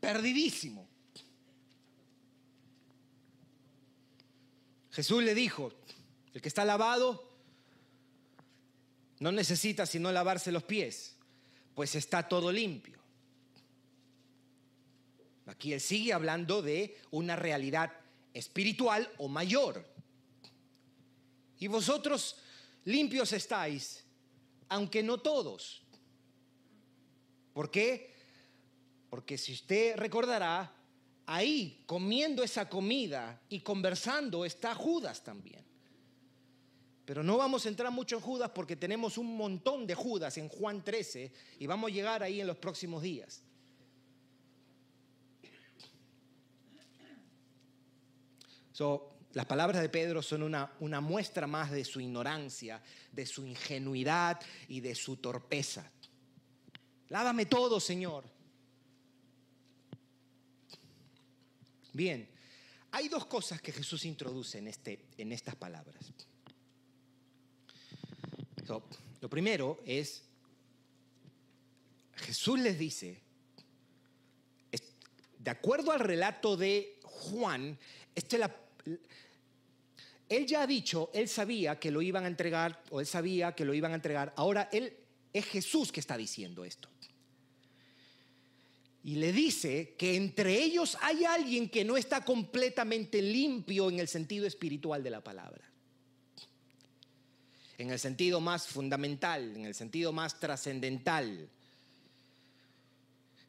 Perdidísimo. 0.00 0.88
Jesús 4.92 5.22
le 5.22 5.34
dijo, 5.34 5.72
el 6.32 6.40
que 6.40 6.48
está 6.48 6.64
lavado 6.64 7.36
no 9.18 9.32
necesita 9.32 9.86
sino 9.86 10.12
lavarse 10.12 10.52
los 10.52 10.62
pies, 10.62 11.15
pues 11.76 11.94
está 11.94 12.26
todo 12.26 12.50
limpio. 12.50 12.98
Aquí 15.44 15.74
él 15.74 15.80
sigue 15.80 16.14
hablando 16.14 16.62
de 16.62 16.96
una 17.10 17.36
realidad 17.36 17.92
espiritual 18.32 19.12
o 19.18 19.28
mayor. 19.28 19.86
Y 21.58 21.66
vosotros 21.66 22.36
limpios 22.84 23.30
estáis, 23.34 24.06
aunque 24.70 25.02
no 25.02 25.18
todos. 25.18 25.82
¿Por 27.52 27.70
qué? 27.70 28.14
Porque 29.10 29.36
si 29.36 29.52
usted 29.52 29.96
recordará, 29.96 30.74
ahí 31.26 31.82
comiendo 31.84 32.42
esa 32.42 32.70
comida 32.70 33.42
y 33.50 33.60
conversando 33.60 34.46
está 34.46 34.74
Judas 34.74 35.22
también. 35.22 35.65
Pero 37.06 37.22
no 37.22 37.36
vamos 37.36 37.64
a 37.64 37.68
entrar 37.68 37.90
mucho 37.92 38.16
en 38.16 38.20
Judas 38.20 38.50
porque 38.52 38.74
tenemos 38.74 39.16
un 39.16 39.36
montón 39.36 39.86
de 39.86 39.94
Judas 39.94 40.36
en 40.38 40.48
Juan 40.48 40.82
13 40.82 41.32
y 41.60 41.66
vamos 41.68 41.90
a 41.90 41.94
llegar 41.94 42.22
ahí 42.24 42.40
en 42.40 42.48
los 42.48 42.56
próximos 42.58 43.00
días. 43.00 43.42
las 49.32 49.46
palabras 49.46 49.80
de 49.80 49.88
Pedro 49.88 50.20
son 50.20 50.42
una, 50.42 51.00
muestra 51.00 51.46
más 51.46 51.70
de 51.70 51.84
su 51.84 52.00
ignorancia, 52.00 52.82
de 53.12 53.24
su 53.24 53.46
ingenuidad 53.46 54.38
y 54.68 54.80
de 54.80 54.94
su 54.94 55.16
torpeza. 55.16 55.90
Lávame 57.08 57.46
todo, 57.46 57.80
Señor. 57.80 58.24
Bien, 61.94 62.28
hay 62.90 63.08
dos 63.08 63.24
cosas 63.24 63.62
que 63.62 63.72
Jesús 63.72 64.04
introduce 64.04 64.58
en, 64.58 64.68
este, 64.68 65.06
en 65.16 65.32
estas 65.32 65.54
palabras. 65.54 66.12
Lo 69.20 69.30
primero 69.30 69.80
es, 69.84 70.22
Jesús 72.14 72.58
les 72.58 72.78
dice, 72.78 73.20
de 75.38 75.50
acuerdo 75.50 75.92
al 75.92 76.00
relato 76.00 76.56
de 76.56 76.98
Juan, 77.02 77.78
este 78.14 78.40
él 80.28 80.46
ya 80.46 80.62
ha 80.62 80.66
dicho, 80.66 81.10
él 81.14 81.28
sabía 81.28 81.78
que 81.78 81.92
lo 81.92 82.02
iban 82.02 82.24
a 82.24 82.26
entregar, 82.26 82.82
o 82.90 83.00
él 83.00 83.06
sabía 83.06 83.54
que 83.54 83.64
lo 83.64 83.74
iban 83.74 83.92
a 83.92 83.94
entregar. 83.94 84.32
Ahora 84.36 84.68
él 84.72 84.96
es 85.32 85.44
Jesús 85.44 85.92
que 85.92 86.00
está 86.00 86.16
diciendo 86.16 86.64
esto 86.64 86.88
y 89.06 89.14
le 89.14 89.30
dice 89.30 89.94
que 89.96 90.16
entre 90.16 90.60
ellos 90.60 90.98
hay 91.00 91.24
alguien 91.24 91.68
que 91.68 91.84
no 91.84 91.96
está 91.96 92.24
completamente 92.24 93.22
limpio 93.22 93.88
en 93.88 94.00
el 94.00 94.08
sentido 94.08 94.48
espiritual 94.48 95.00
de 95.04 95.10
la 95.10 95.22
palabra. 95.22 95.64
En 97.78 97.90
el 97.90 97.98
sentido 97.98 98.40
más 98.40 98.66
fundamental, 98.66 99.54
en 99.56 99.66
el 99.66 99.74
sentido 99.74 100.12
más 100.12 100.40
trascendental. 100.40 101.48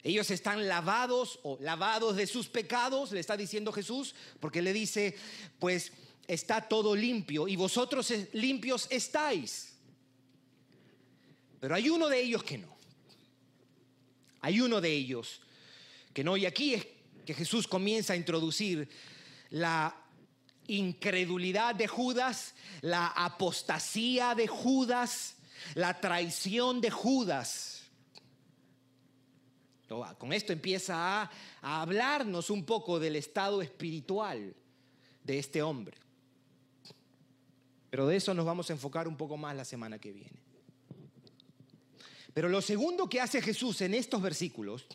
Ellos 0.02 0.30
están 0.30 0.68
lavados 0.68 1.40
o 1.42 1.58
lavados 1.60 2.16
de 2.16 2.26
sus 2.26 2.48
pecados, 2.48 3.12
le 3.12 3.20
está 3.20 3.36
diciendo 3.36 3.72
Jesús, 3.72 4.14
porque 4.38 4.62
le 4.62 4.72
dice, 4.72 5.16
pues 5.58 5.92
está 6.26 6.60
todo 6.60 6.94
limpio 6.94 7.48
y 7.48 7.56
vosotros 7.56 8.12
limpios 8.32 8.86
estáis. 8.90 9.74
Pero 11.60 11.74
hay 11.74 11.88
uno 11.90 12.08
de 12.08 12.20
ellos 12.20 12.44
que 12.44 12.58
no. 12.58 12.76
Hay 14.40 14.60
uno 14.60 14.80
de 14.80 14.92
ellos 14.92 15.40
que 16.14 16.22
no. 16.22 16.36
Y 16.36 16.46
aquí 16.46 16.74
es 16.74 16.86
que 17.26 17.34
Jesús 17.34 17.66
comienza 17.66 18.12
a 18.12 18.16
introducir 18.16 18.88
la 19.50 19.94
incredulidad 20.68 21.74
de 21.74 21.88
Judas, 21.88 22.54
la 22.80 23.08
apostasía 23.08 24.34
de 24.34 24.46
Judas, 24.46 25.36
la 25.74 26.00
traición 26.00 26.80
de 26.80 26.90
Judas. 26.90 27.82
Con 30.18 30.32
esto 30.32 30.52
empieza 30.52 31.22
a, 31.22 31.30
hablarnos 31.62 32.50
un 32.50 32.64
poco 32.64 33.00
del 33.00 33.16
estado 33.16 33.62
espiritual 33.62 34.54
de 35.24 35.38
este 35.38 35.62
hombre. 35.62 35.96
Pero 37.90 38.06
de 38.06 38.16
eso 38.16 38.34
nos 38.34 38.44
vamos 38.44 38.68
a 38.68 38.74
enfocar 38.74 39.08
un 39.08 39.16
poco 39.16 39.38
más 39.38 39.56
la 39.56 39.64
semana 39.64 39.98
que 39.98 40.12
viene. 40.12 40.38
Pero 42.34 42.50
lo 42.50 42.60
segundo 42.60 43.08
que 43.08 43.20
hace 43.20 43.40
Jesús 43.40 43.80
en 43.80 43.94
estos 43.94 44.20
versículos 44.20 44.86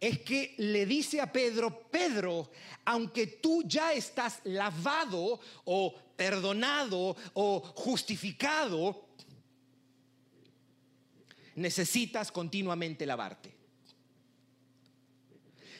es 0.00 0.20
que 0.20 0.54
le 0.56 0.86
dice 0.86 1.20
a 1.20 1.30
Pedro, 1.30 1.90
Pedro, 1.90 2.50
aunque 2.86 3.26
tú 3.26 3.62
ya 3.66 3.92
estás 3.92 4.40
lavado 4.44 5.38
o 5.66 5.94
perdonado 6.16 7.14
o 7.34 7.60
justificado, 7.76 9.08
necesitas 11.56 12.32
continuamente 12.32 13.04
lavarte. 13.04 13.54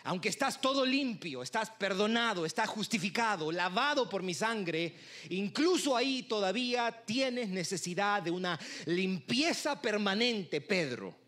Aunque 0.05 0.29
estás 0.29 0.61
todo 0.61 0.85
limpio, 0.85 1.43
estás 1.43 1.71
perdonado, 1.71 2.45
estás 2.45 2.69
justificado, 2.69 3.53
lavado 3.53 4.09
por 4.09 4.23
mi 4.23 4.35
sangre, 4.35 4.97
incluso 5.31 5.97
ahí 5.97 6.23
todavía 6.25 7.05
tienes 7.07 7.49
necesidad 7.49 8.23
de 8.23 8.31
una 8.31 8.59
limpieza 8.87 9.81
permanente, 9.81 10.61
Pedro 10.61 11.21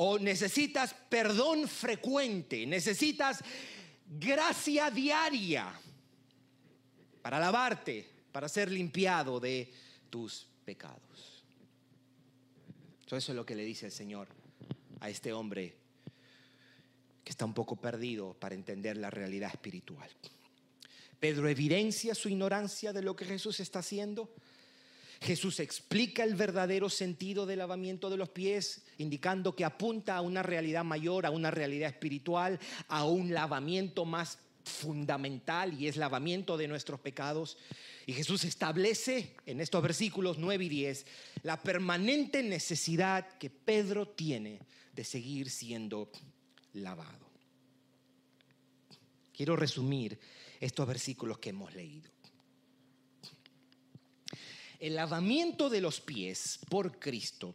o 0.00 0.18
necesitas 0.18 0.94
perdón 0.94 1.66
frecuente, 1.66 2.66
necesitas 2.66 3.42
gracia 4.06 4.90
diaria 4.90 5.72
para 7.20 7.40
lavarte, 7.40 8.08
para 8.30 8.48
ser 8.48 8.70
limpiado 8.70 9.40
de 9.40 9.72
tus 10.08 10.46
pecados. 10.64 11.44
Eso 13.06 13.16
es 13.16 13.28
lo 13.30 13.44
que 13.44 13.56
le 13.56 13.64
dice 13.64 13.86
el 13.86 13.92
Señor 13.92 14.28
a 15.00 15.10
este 15.10 15.32
hombre 15.32 15.74
que 17.24 17.30
está 17.30 17.44
un 17.44 17.54
poco 17.54 17.74
perdido 17.74 18.34
para 18.34 18.54
entender 18.54 18.96
la 18.96 19.10
realidad 19.10 19.50
espiritual. 19.52 20.08
Pedro 21.18 21.48
evidencia 21.48 22.14
su 22.14 22.28
ignorancia 22.28 22.92
de 22.92 23.02
lo 23.02 23.16
que 23.16 23.24
Jesús 23.24 23.58
está 23.58 23.80
haciendo 23.80 24.32
Jesús 25.20 25.58
explica 25.60 26.22
el 26.22 26.36
verdadero 26.36 26.88
sentido 26.88 27.44
del 27.44 27.58
lavamiento 27.58 28.08
de 28.08 28.16
los 28.16 28.28
pies, 28.28 28.82
indicando 28.98 29.56
que 29.56 29.64
apunta 29.64 30.16
a 30.16 30.20
una 30.20 30.42
realidad 30.42 30.84
mayor, 30.84 31.26
a 31.26 31.30
una 31.30 31.50
realidad 31.50 31.90
espiritual, 31.90 32.58
a 32.86 33.04
un 33.04 33.34
lavamiento 33.34 34.04
más 34.04 34.38
fundamental 34.64 35.80
y 35.80 35.88
es 35.88 35.96
lavamiento 35.96 36.56
de 36.56 36.68
nuestros 36.68 37.00
pecados. 37.00 37.56
Y 38.06 38.12
Jesús 38.12 38.44
establece 38.44 39.34
en 39.44 39.60
estos 39.60 39.82
versículos 39.82 40.38
9 40.38 40.64
y 40.64 40.68
10 40.68 41.06
la 41.42 41.62
permanente 41.62 42.42
necesidad 42.42 43.36
que 43.38 43.50
Pedro 43.50 44.08
tiene 44.08 44.60
de 44.94 45.04
seguir 45.04 45.50
siendo 45.50 46.10
lavado. 46.74 47.28
Quiero 49.32 49.56
resumir 49.56 50.18
estos 50.60 50.86
versículos 50.86 51.38
que 51.38 51.50
hemos 51.50 51.74
leído. 51.74 52.10
El 54.78 54.94
lavamiento 54.94 55.68
de 55.68 55.80
los 55.80 56.00
pies 56.00 56.60
por 56.68 56.98
Cristo 56.98 57.54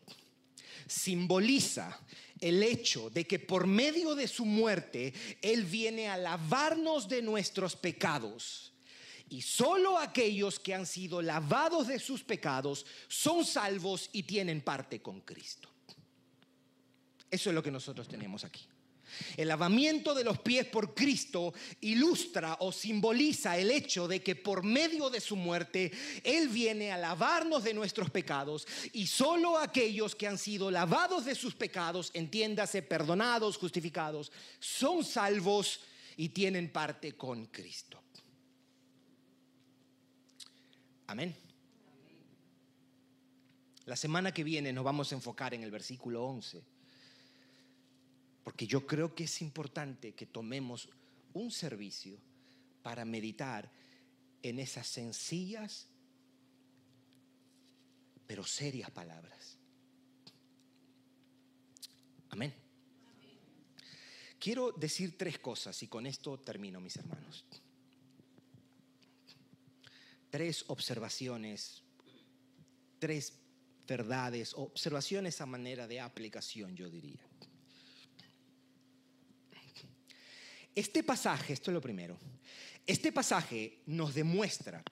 simboliza 0.88 2.00
el 2.40 2.62
hecho 2.62 3.10
de 3.10 3.26
que 3.26 3.40
por 3.40 3.68
medio 3.68 4.16
de 4.16 4.28
su 4.28 4.46
muerte 4.46 5.14
Él 5.42 5.64
viene 5.64 6.10
a 6.10 6.18
lavarnos 6.18 7.08
de 7.08 7.22
nuestros 7.22 7.76
pecados. 7.76 8.74
Y 9.30 9.42
solo 9.42 9.98
aquellos 9.98 10.60
que 10.60 10.74
han 10.74 10.86
sido 10.86 11.22
lavados 11.22 11.88
de 11.88 12.00
sus 12.00 12.24
pecados 12.24 12.86
son 13.08 13.46
salvos 13.46 14.10
y 14.12 14.24
tienen 14.24 14.62
parte 14.62 15.02
con 15.02 15.22
Cristo. 15.22 15.70
Eso 17.32 17.50
es 17.50 17.56
lo 17.56 17.64
que 17.64 17.72
nosotros 17.72 18.08
tenemos 18.08 18.44
aquí. 18.44 18.68
El 19.38 19.48
lavamiento 19.48 20.14
de 20.14 20.24
los 20.24 20.40
pies 20.40 20.66
por 20.66 20.94
Cristo 20.94 21.54
ilustra 21.82 22.58
o 22.60 22.72
simboliza 22.72 23.58
el 23.58 23.72
hecho 23.72 24.08
de 24.08 24.22
que 24.22 24.36
por 24.36 24.64
medio 24.64 25.10
de 25.10 25.22
su 25.22 25.36
muerte 25.36 25.92
Él 26.24 26.50
viene 26.50 26.92
a 26.92 26.98
lavarnos 26.98 27.64
de 27.64 27.74
nuestros 27.74 28.10
pecados 28.10 28.68
y 28.94 29.08
solo 29.08 29.58
aquellos 29.58 30.16
que 30.16 30.28
han 30.28 30.38
sido 30.38 30.72
lavados 30.72 31.26
de 31.26 31.36
sus 31.36 31.56
pecados, 31.56 32.12
entiéndase, 32.14 32.82
perdonados, 32.82 33.58
justificados, 33.58 34.32
son 34.60 35.04
salvos 35.04 35.82
y 36.18 36.30
tienen 36.30 36.72
parte 36.72 37.14
con 37.14 37.48
Cristo. 37.48 38.02
Amén. 41.08 41.36
La 43.86 43.96
semana 43.96 44.34
que 44.34 44.44
viene 44.44 44.72
nos 44.72 44.84
vamos 44.84 45.12
a 45.12 45.16
enfocar 45.16 45.54
en 45.54 45.64
el 45.64 45.72
versículo 45.72 46.26
11 46.26 46.73
porque 48.44 48.68
yo 48.68 48.86
creo 48.86 49.16
que 49.16 49.24
es 49.26 49.42
importante 49.42 50.14
que 50.14 50.26
tomemos 50.26 50.90
un 51.34 51.52
servicio 51.52 52.18
para 52.82 53.06
meditar 53.06 53.72
en 54.42 54.60
esas 54.60 54.88
sencillas 54.88 55.88
pero 58.28 58.44
serias 58.44 58.90
palabras. 58.92 59.58
Amén. 62.30 62.54
Quiero 64.40 64.72
decir 64.72 65.18
tres 65.18 65.40
cosas 65.40 65.82
y 65.84 65.88
con 65.88 66.06
esto 66.06 66.40
termino, 66.40 66.82
mis 66.82 66.98
hermanos. 66.98 67.46
Tres 70.30 70.66
observaciones, 70.68 71.84
tres 73.00 73.34
verdades, 73.88 74.54
observaciones 74.56 75.40
a 75.40 75.46
manera 75.46 75.88
de 75.88 76.00
aplicación, 76.00 76.76
yo 76.76 76.90
diría. 76.90 77.22
Este 80.76 81.04
pasaje, 81.04 81.54
esto 81.54 81.72
es 81.72 81.74
lo 81.74 81.82
primero, 81.82 82.18
este 82.86 83.12
pasaje 83.12 83.80
nos 83.86 84.14
demuestra 84.14 84.84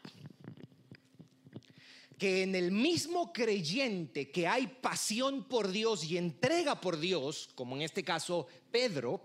que 2.18 2.44
en 2.44 2.54
el 2.54 2.72
mismo 2.72 3.34
creyente 3.34 4.30
que 4.30 4.48
hay 4.48 4.68
pasión 4.68 5.46
por 5.46 5.72
Dios 5.72 6.04
y 6.04 6.18
entrega 6.18 6.80
por 6.80 7.00
Dios, 7.00 7.50
como 7.56 7.76
en 7.76 7.82
este 7.82 8.04
caso 8.04 8.48
Pedro, 8.70 9.24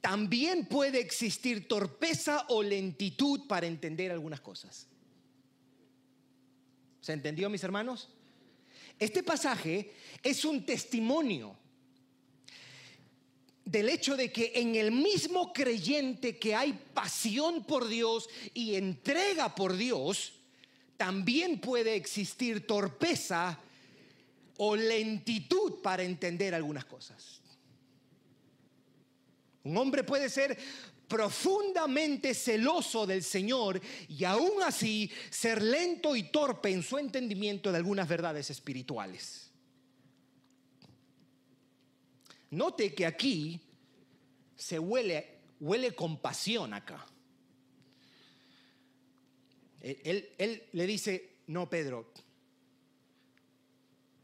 también 0.00 0.66
puede 0.66 0.98
existir 0.98 1.68
torpeza 1.68 2.46
o 2.48 2.62
lentitud 2.62 3.46
para 3.46 3.66
entender 3.68 4.10
algunas 4.10 4.40
cosas. 4.40 4.88
¿Se 7.00 7.12
entendió, 7.12 7.48
mis 7.48 7.62
hermanos? 7.62 8.08
Este 8.98 9.22
pasaje 9.22 9.92
es 10.22 10.44
un 10.44 10.66
testimonio 10.66 11.56
del 13.70 13.88
hecho 13.88 14.16
de 14.16 14.32
que 14.32 14.50
en 14.56 14.74
el 14.74 14.90
mismo 14.90 15.52
creyente 15.52 16.38
que 16.38 16.56
hay 16.56 16.72
pasión 16.92 17.62
por 17.62 17.86
Dios 17.86 18.28
y 18.52 18.74
entrega 18.74 19.54
por 19.54 19.76
Dios, 19.76 20.32
también 20.96 21.60
puede 21.60 21.94
existir 21.94 22.66
torpeza 22.66 23.60
o 24.56 24.74
lentitud 24.74 25.80
para 25.82 26.02
entender 26.02 26.52
algunas 26.52 26.84
cosas. 26.84 27.40
Un 29.62 29.76
hombre 29.76 30.02
puede 30.02 30.28
ser 30.28 30.58
profundamente 31.06 32.34
celoso 32.34 33.06
del 33.06 33.22
Señor 33.22 33.80
y 34.08 34.24
aún 34.24 34.62
así 34.64 35.08
ser 35.30 35.62
lento 35.62 36.16
y 36.16 36.24
torpe 36.24 36.70
en 36.70 36.82
su 36.82 36.98
entendimiento 36.98 37.70
de 37.70 37.78
algunas 37.78 38.08
verdades 38.08 38.50
espirituales. 38.50 39.49
Note 42.50 42.94
que 42.94 43.06
aquí 43.06 43.60
se 44.56 44.78
huele, 44.78 45.38
huele 45.60 45.94
compasión 45.94 46.74
acá. 46.74 47.06
Él, 49.80 50.28
él, 50.36 50.62
le 50.72 50.86
dice, 50.86 51.38
no, 51.46 51.70
Pedro, 51.70 52.12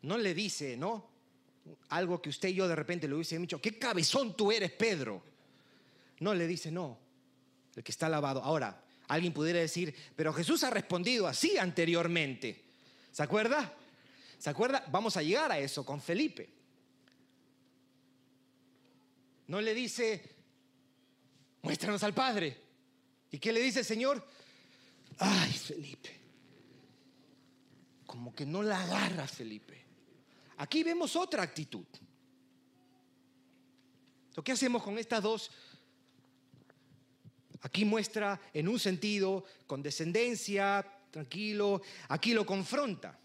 no 0.03 0.19
le 0.19 0.35
dice, 0.35 0.77
¿no? 0.77 1.09
Algo 1.89 2.21
que 2.21 2.29
usted 2.29 2.51
y 2.51 2.55
yo 2.55 2.69
de 2.69 2.77
repente 2.77 3.09
le 3.09 3.15
hubiese 3.15 3.39
dicho, 3.39 3.61
qué 3.61 3.79
cabezón 3.79 4.37
tú 4.37 4.53
eres, 4.53 4.71
Pedro. 4.73 5.23
No, 6.21 6.35
le 6.35 6.47
dice, 6.47 6.71
no, 6.71 6.99
el 7.75 7.83
que 7.83 7.93
está 7.93 8.09
lavado. 8.09 8.43
Ahora, 8.43 8.83
alguien 9.09 9.33
pudiera 9.33 9.61
decir, 9.61 9.95
pero 10.15 10.33
Jesús 10.33 10.63
ha 10.65 10.71
respondido 10.71 11.27
así 11.27 11.57
anteriormente. 11.57 12.65
¿Se 13.13 13.23
acuerda? 13.23 13.73
¿Se 14.39 14.51
acuerda? 14.51 14.85
Vamos 14.91 15.17
a 15.17 15.23
llegar 15.23 15.51
a 15.51 15.59
eso 15.59 15.87
con 15.87 16.01
Felipe. 16.01 16.51
No 19.49 19.61
le 19.61 19.75
dice, 19.75 20.37
muéstranos 21.63 22.03
al 22.03 22.15
Padre. 22.15 22.61
¿Y 23.31 23.39
qué 23.39 23.53
le 23.53 23.61
dice 23.61 23.81
el 23.81 23.85
Señor? 23.85 24.27
Ay, 25.19 25.53
Felipe. 25.53 26.21
Como 28.07 28.35
que 28.35 28.47
no 28.47 28.63
la 28.63 28.83
agarra 28.83 29.27
Felipe. 29.27 29.85
Aquí 30.59 30.83
vemos 30.83 31.17
otra 31.17 31.43
actitud. 31.43 31.87
¿Lo 34.35 34.43
que 34.43 34.53
hacemos 34.53 34.83
con 34.83 34.99
estas 34.99 35.23
dos? 35.23 35.51
Aquí 37.63 37.85
muestra 37.85 38.41
en 38.53 38.69
un 38.69 38.79
sentido 38.79 39.45
condescendencia, 39.67 40.87
tranquilo. 41.11 41.83
Aquí 42.09 42.35
lo 42.35 42.45
confronta. 42.45 43.19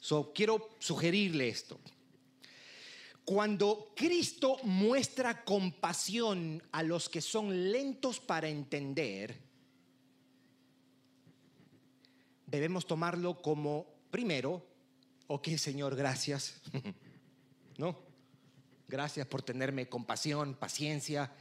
So, 0.00 0.32
quiero 0.32 0.76
sugerirle 0.78 1.48
esto. 1.48 1.80
Cuando 3.26 3.92
Cristo 3.96 4.56
muestra 4.62 5.44
compasión 5.44 6.62
a 6.70 6.84
los 6.84 7.08
que 7.08 7.20
son 7.20 7.72
lentos 7.72 8.20
para 8.20 8.48
entender, 8.48 9.36
debemos 12.46 12.86
tomarlo 12.86 13.42
como, 13.42 13.84
primero, 14.12 14.64
ok 15.26 15.48
Señor, 15.56 15.96
gracias, 15.96 16.62
¿no? 17.78 17.98
Gracias 18.86 19.26
por 19.26 19.42
tenerme 19.42 19.88
compasión, 19.88 20.54
paciencia, 20.54 21.32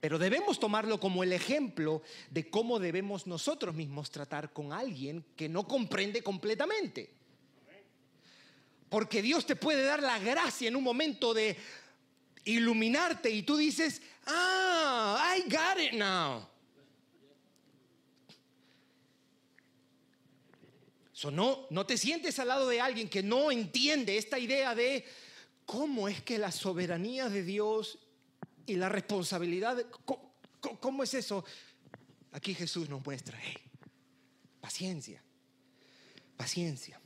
pero 0.00 0.18
debemos 0.18 0.58
tomarlo 0.58 0.98
como 0.98 1.22
el 1.22 1.34
ejemplo 1.34 2.00
de 2.30 2.48
cómo 2.48 2.78
debemos 2.78 3.26
nosotros 3.26 3.74
mismos 3.74 4.10
tratar 4.10 4.54
con 4.54 4.72
alguien 4.72 5.26
que 5.36 5.50
no 5.50 5.68
comprende 5.68 6.22
completamente. 6.22 7.17
Porque 8.88 9.22
Dios 9.22 9.46
te 9.46 9.56
puede 9.56 9.84
dar 9.84 10.02
la 10.02 10.18
gracia 10.18 10.68
en 10.68 10.76
un 10.76 10.82
momento 10.82 11.34
de 11.34 11.56
iluminarte 12.44 13.30
y 13.30 13.42
tú 13.42 13.56
dices, 13.56 14.00
ah, 14.26 15.36
I 15.36 15.42
got 15.42 15.78
it 15.78 15.92
now. 15.92 16.48
So, 21.12 21.30
no, 21.30 21.66
no 21.70 21.84
te 21.84 21.98
sientes 21.98 22.38
al 22.38 22.48
lado 22.48 22.68
de 22.68 22.80
alguien 22.80 23.08
que 23.08 23.24
no 23.24 23.50
entiende 23.50 24.16
esta 24.16 24.38
idea 24.38 24.74
de 24.74 25.04
cómo 25.66 26.08
es 26.08 26.22
que 26.22 26.38
la 26.38 26.52
soberanía 26.52 27.28
de 27.28 27.42
Dios 27.42 27.98
y 28.66 28.76
la 28.76 28.88
responsabilidad, 28.88 29.84
¿cómo, 30.04 30.32
cómo 30.80 31.02
es 31.02 31.14
eso? 31.14 31.44
Aquí 32.30 32.54
Jesús 32.54 32.88
nos 32.88 33.04
muestra, 33.04 33.36
hey, 33.42 33.56
paciencia, 34.60 35.20
paciencia. 36.36 37.00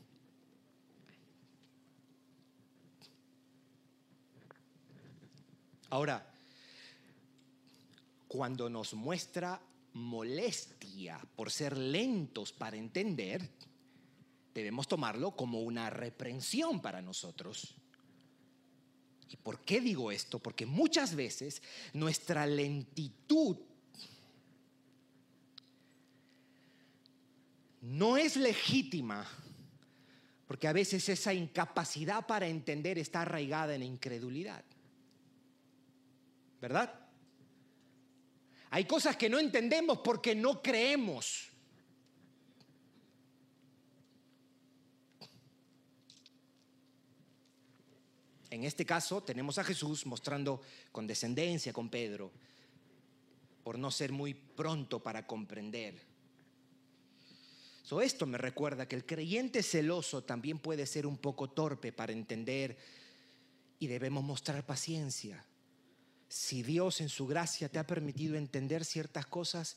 Ahora, 5.92 6.26
cuando 8.26 8.70
nos 8.70 8.94
muestra 8.94 9.60
molestia 9.92 11.20
por 11.36 11.50
ser 11.50 11.76
lentos 11.76 12.50
para 12.50 12.78
entender, 12.78 13.46
debemos 14.54 14.88
tomarlo 14.88 15.36
como 15.36 15.60
una 15.60 15.90
reprensión 15.90 16.80
para 16.80 17.02
nosotros. 17.02 17.74
¿Y 19.28 19.36
por 19.36 19.60
qué 19.60 19.82
digo 19.82 20.10
esto? 20.10 20.38
Porque 20.38 20.64
muchas 20.64 21.14
veces 21.14 21.60
nuestra 21.92 22.46
lentitud 22.46 23.58
no 27.82 28.16
es 28.16 28.36
legítima, 28.36 29.28
porque 30.46 30.68
a 30.68 30.72
veces 30.72 31.06
esa 31.10 31.34
incapacidad 31.34 32.26
para 32.26 32.48
entender 32.48 32.98
está 32.98 33.20
arraigada 33.20 33.74
en 33.74 33.82
incredulidad. 33.82 34.64
¿Verdad? 36.62 36.94
Hay 38.70 38.84
cosas 38.84 39.16
que 39.16 39.28
no 39.28 39.40
entendemos 39.40 39.98
porque 39.98 40.32
no 40.32 40.62
creemos. 40.62 41.48
En 48.48 48.62
este 48.62 48.86
caso 48.86 49.22
tenemos 49.24 49.58
a 49.58 49.64
Jesús 49.64 50.06
mostrando 50.06 50.62
condescendencia 50.92 51.72
con 51.72 51.88
Pedro 51.88 52.30
por 53.64 53.76
no 53.76 53.90
ser 53.90 54.12
muy 54.12 54.32
pronto 54.32 55.02
para 55.02 55.26
comprender. 55.26 56.00
esto 58.00 58.24
me 58.24 58.38
recuerda 58.38 58.86
que 58.86 58.96
el 58.96 59.04
creyente 59.04 59.62
celoso 59.62 60.22
también 60.22 60.60
puede 60.60 60.86
ser 60.86 61.06
un 61.06 61.18
poco 61.18 61.50
torpe 61.50 61.92
para 61.92 62.12
entender 62.12 62.78
y 63.80 63.86
debemos 63.86 64.22
mostrar 64.22 64.64
paciencia 64.64 65.44
si 66.32 66.62
Dios 66.62 67.02
en 67.02 67.10
su 67.10 67.26
gracia 67.26 67.68
te 67.68 67.78
ha 67.78 67.86
permitido 67.86 68.36
entender 68.36 68.86
ciertas 68.86 69.26
cosas, 69.26 69.76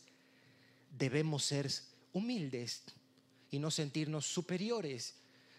debemos 0.97 1.43
ser 1.43 1.69
humildes 2.13 2.83
y 3.51 3.59
no 3.59 3.69
sentirnos 3.69 4.25
superiores 4.25 5.15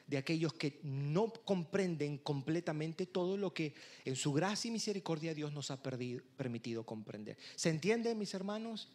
de 0.06 0.16
aquellos 0.16 0.54
que 0.54 0.80
no 0.82 1.30
comprenden 1.44 2.16
completamente 2.16 3.04
todo 3.04 3.36
lo 3.36 3.52
que 3.52 3.74
en 4.06 4.16
su 4.16 4.32
gracia 4.32 4.70
y 4.70 4.72
misericordia 4.72 5.34
Dios 5.34 5.52
nos 5.52 5.70
ha 5.70 5.82
permitido 5.82 6.86
comprender. 6.86 7.36
¿Se 7.56 7.68
entiende, 7.68 8.14
mis 8.14 8.32
hermanos? 8.32 8.88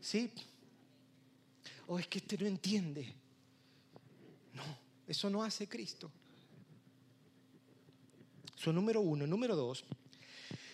¿Sí? 0.00 0.30
O 1.88 1.98
es 1.98 2.06
que 2.06 2.18
este 2.18 2.38
no 2.38 2.46
entiende. 2.46 3.12
No, 4.54 4.78
eso 5.08 5.28
no 5.28 5.42
hace 5.42 5.66
Cristo. 5.66 6.08
Eso 8.56 8.72
número 8.72 9.00
uno. 9.00 9.26
Número 9.26 9.56
dos, 9.56 9.84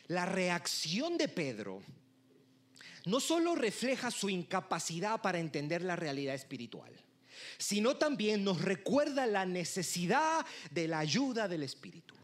la 0.09 0.27
reacción 0.27 1.17
de 1.17 1.29
Pedro 1.29 1.83
no 3.05 3.21
solo 3.21 3.55
refleja 3.55 4.11
su 4.11 4.29
incapacidad 4.29 5.23
para 5.23 5.39
entender 5.39 5.83
la 5.83 5.97
realidad 5.97 6.35
espiritual, 6.35 6.93
sino 7.57 7.97
también 7.97 8.45
nos 8.45 8.61
recuerda 8.61 9.27
la 9.27 9.47
necesidad 9.47 10.45
de 10.71 10.89
la 10.89 10.99
ayuda 10.99 11.49
del 11.49 11.63
Espíritu. 11.63 12.15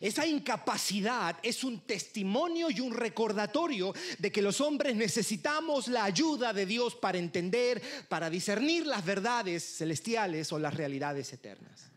Esa 0.00 0.26
incapacidad 0.26 1.38
es 1.42 1.64
un 1.64 1.80
testimonio 1.80 2.70
y 2.70 2.80
un 2.80 2.94
recordatorio 2.94 3.92
de 4.18 4.30
que 4.30 4.42
los 4.42 4.60
hombres 4.60 4.94
necesitamos 4.94 5.88
la 5.88 6.04
ayuda 6.04 6.52
de 6.52 6.66
Dios 6.66 6.94
para 6.94 7.18
entender, 7.18 7.82
para 8.08 8.30
discernir 8.30 8.86
las 8.86 9.04
verdades 9.04 9.78
celestiales 9.78 10.52
o 10.52 10.58
las 10.58 10.74
realidades 10.74 11.32
eternas. 11.32 11.90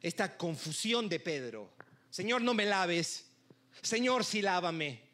Esta 0.00 0.36
confusión 0.36 1.08
de 1.08 1.20
Pedro, 1.20 1.72
Señor, 2.10 2.42
no 2.42 2.54
me 2.54 2.64
laves, 2.64 3.26
Señor, 3.82 4.24
sí 4.24 4.42
lávame. 4.42 5.08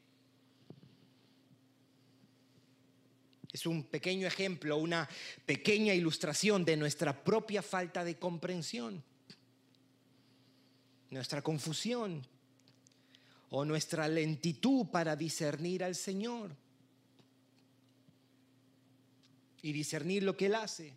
Es 3.53 3.67
un 3.67 3.85
pequeño 3.85 4.27
ejemplo, 4.27 4.77
una 4.77 5.09
pequeña 5.47 5.95
ilustración 5.95 6.65
de 6.65 6.77
nuestra 6.77 7.23
propia 7.23 7.63
falta 7.63 8.05
de 8.05 8.19
comprensión, 8.19 9.03
nuestra 11.11 11.41
confusión 11.41 12.27
o 13.51 13.65
nuestra 13.65 14.09
lentitud 14.09 14.87
para 14.91 15.15
discernir 15.15 15.85
al 15.85 15.95
Señor 15.95 16.57
y 19.63 19.73
discernir 19.73 20.25
lo 20.25 20.37
que 20.37 20.47
Él 20.47 20.57
hace. 20.57 20.93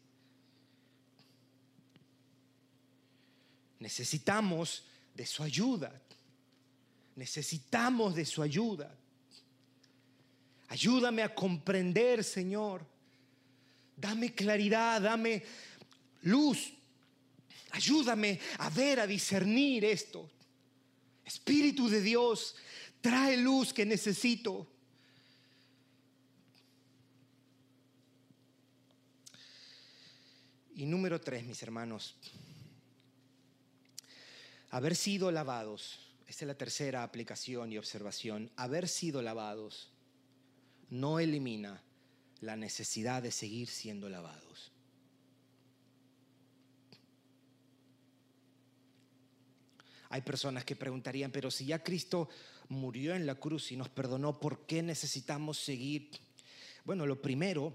Necesitamos 3.79 4.83
de 5.13 5.25
su 5.25 5.43
ayuda. 5.43 6.01
Necesitamos 7.15 8.15
de 8.15 8.25
su 8.25 8.41
ayuda. 8.41 8.95
Ayúdame 10.69 11.23
a 11.23 11.33
comprender, 11.33 12.23
Señor. 12.23 12.85
Dame 13.95 14.33
claridad, 14.33 15.01
dame 15.01 15.43
luz. 16.23 16.73
Ayúdame 17.71 18.39
a 18.59 18.69
ver, 18.69 18.99
a 18.99 19.07
discernir 19.07 19.85
esto. 19.85 20.29
Espíritu 21.25 21.89
de 21.89 22.01
Dios, 22.01 22.55
trae 23.01 23.37
luz 23.37 23.73
que 23.73 23.85
necesito. 23.85 24.67
Y 30.75 30.85
número 30.85 31.19
tres, 31.19 31.43
mis 31.43 31.61
hermanos, 31.63 32.15
haber 34.69 34.95
sido 34.95 35.31
lavados. 35.31 35.99
Esta 36.27 36.45
es 36.45 36.47
la 36.47 36.57
tercera 36.57 37.03
aplicación 37.03 37.71
y 37.71 37.77
observación. 37.77 38.51
Haber 38.55 38.87
sido 38.87 39.21
lavados 39.21 39.91
no 40.89 41.19
elimina 41.19 41.81
la 42.41 42.55
necesidad 42.55 43.23
de 43.23 43.31
seguir 43.31 43.67
siendo 43.67 44.09
lavados. 44.09 44.71
Hay 50.09 50.21
personas 50.21 50.63
que 50.63 50.75
preguntarían, 50.75 51.31
pero 51.31 51.51
si 51.51 51.65
ya 51.65 51.83
Cristo 51.83 52.29
murió 52.69 53.15
en 53.15 53.25
la 53.25 53.35
cruz 53.35 53.71
y 53.71 53.77
nos 53.77 53.89
perdonó, 53.89 54.39
¿por 54.39 54.65
qué 54.65 54.81
necesitamos 54.81 55.57
seguir? 55.59 56.11
Bueno, 56.85 57.05
lo 57.05 57.21
primero 57.21 57.73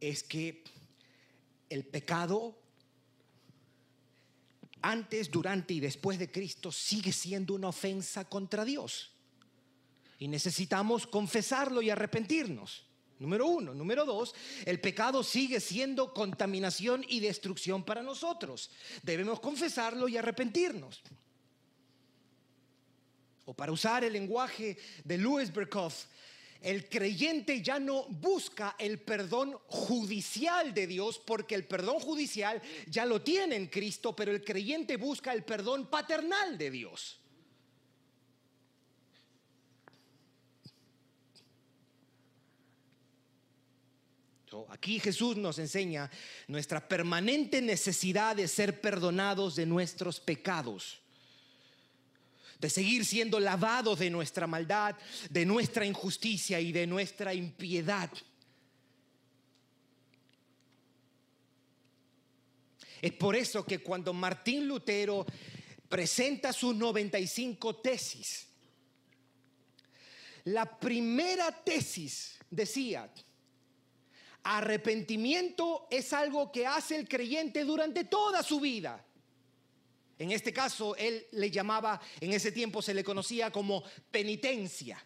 es 0.00 0.22
que 0.22 0.64
el 1.68 1.84
pecado 1.84 2.61
antes, 4.82 5.30
durante 5.30 5.74
y 5.74 5.80
después 5.80 6.18
de 6.18 6.30
Cristo 6.30 6.70
sigue 6.70 7.12
siendo 7.12 7.54
una 7.54 7.68
ofensa 7.68 8.24
contra 8.28 8.64
Dios. 8.64 9.12
Y 10.18 10.28
necesitamos 10.28 11.06
confesarlo 11.06 11.82
y 11.82 11.90
arrepentirnos. 11.90 12.84
Número 13.18 13.46
uno. 13.46 13.72
Número 13.72 14.04
dos, 14.04 14.34
el 14.64 14.80
pecado 14.80 15.22
sigue 15.22 15.60
siendo 15.60 16.12
contaminación 16.12 17.04
y 17.08 17.20
destrucción 17.20 17.84
para 17.84 18.02
nosotros. 18.02 18.70
Debemos 19.02 19.38
confesarlo 19.38 20.08
y 20.08 20.16
arrepentirnos. 20.16 21.02
O 23.44 23.54
para 23.54 23.72
usar 23.72 24.04
el 24.04 24.12
lenguaje 24.12 24.76
de 25.04 25.18
Louis 25.18 25.52
Berkhoff, 25.52 26.06
el 26.62 26.88
creyente 26.88 27.60
ya 27.60 27.78
no 27.78 28.04
busca 28.04 28.76
el 28.78 29.00
perdón 29.00 29.58
judicial 29.66 30.72
de 30.72 30.86
Dios 30.86 31.20
porque 31.24 31.54
el 31.54 31.64
perdón 31.64 31.98
judicial 31.98 32.62
ya 32.86 33.04
lo 33.04 33.20
tiene 33.22 33.56
en 33.56 33.66
Cristo, 33.66 34.14
pero 34.14 34.32
el 34.32 34.44
creyente 34.44 34.96
busca 34.96 35.32
el 35.32 35.44
perdón 35.44 35.86
paternal 35.86 36.56
de 36.56 36.70
Dios. 36.70 37.18
Aquí 44.68 44.98
Jesús 45.00 45.36
nos 45.36 45.58
enseña 45.58 46.10
nuestra 46.46 46.86
permanente 46.86 47.62
necesidad 47.62 48.36
de 48.36 48.48
ser 48.48 48.80
perdonados 48.80 49.56
de 49.56 49.66
nuestros 49.66 50.20
pecados, 50.20 51.01
de 52.62 52.70
seguir 52.70 53.04
siendo 53.04 53.40
lavados 53.40 53.98
de 53.98 54.08
nuestra 54.08 54.46
maldad, 54.46 54.94
de 55.28 55.44
nuestra 55.44 55.84
injusticia 55.84 56.60
y 56.60 56.70
de 56.70 56.86
nuestra 56.86 57.34
impiedad. 57.34 58.08
Es 63.00 63.12
por 63.14 63.34
eso 63.34 63.66
que 63.66 63.80
cuando 63.80 64.12
Martín 64.12 64.68
Lutero 64.68 65.26
presenta 65.88 66.52
sus 66.52 66.72
95 66.76 67.76
tesis, 67.78 68.46
la 70.44 70.78
primera 70.78 71.50
tesis 71.64 72.38
decía, 72.48 73.12
Arrepentimiento 74.44 75.88
es 75.90 76.12
algo 76.12 76.52
que 76.52 76.64
hace 76.64 76.94
el 76.94 77.08
creyente 77.08 77.64
durante 77.64 78.04
toda 78.04 78.44
su 78.44 78.60
vida. 78.60 79.04
En 80.18 80.30
este 80.30 80.52
caso, 80.52 80.94
él 80.96 81.26
le 81.32 81.50
llamaba, 81.50 82.00
en 82.20 82.32
ese 82.32 82.52
tiempo 82.52 82.80
se 82.80 82.94
le 82.94 83.02
conocía 83.02 83.50
como 83.50 83.82
penitencia. 84.10 85.04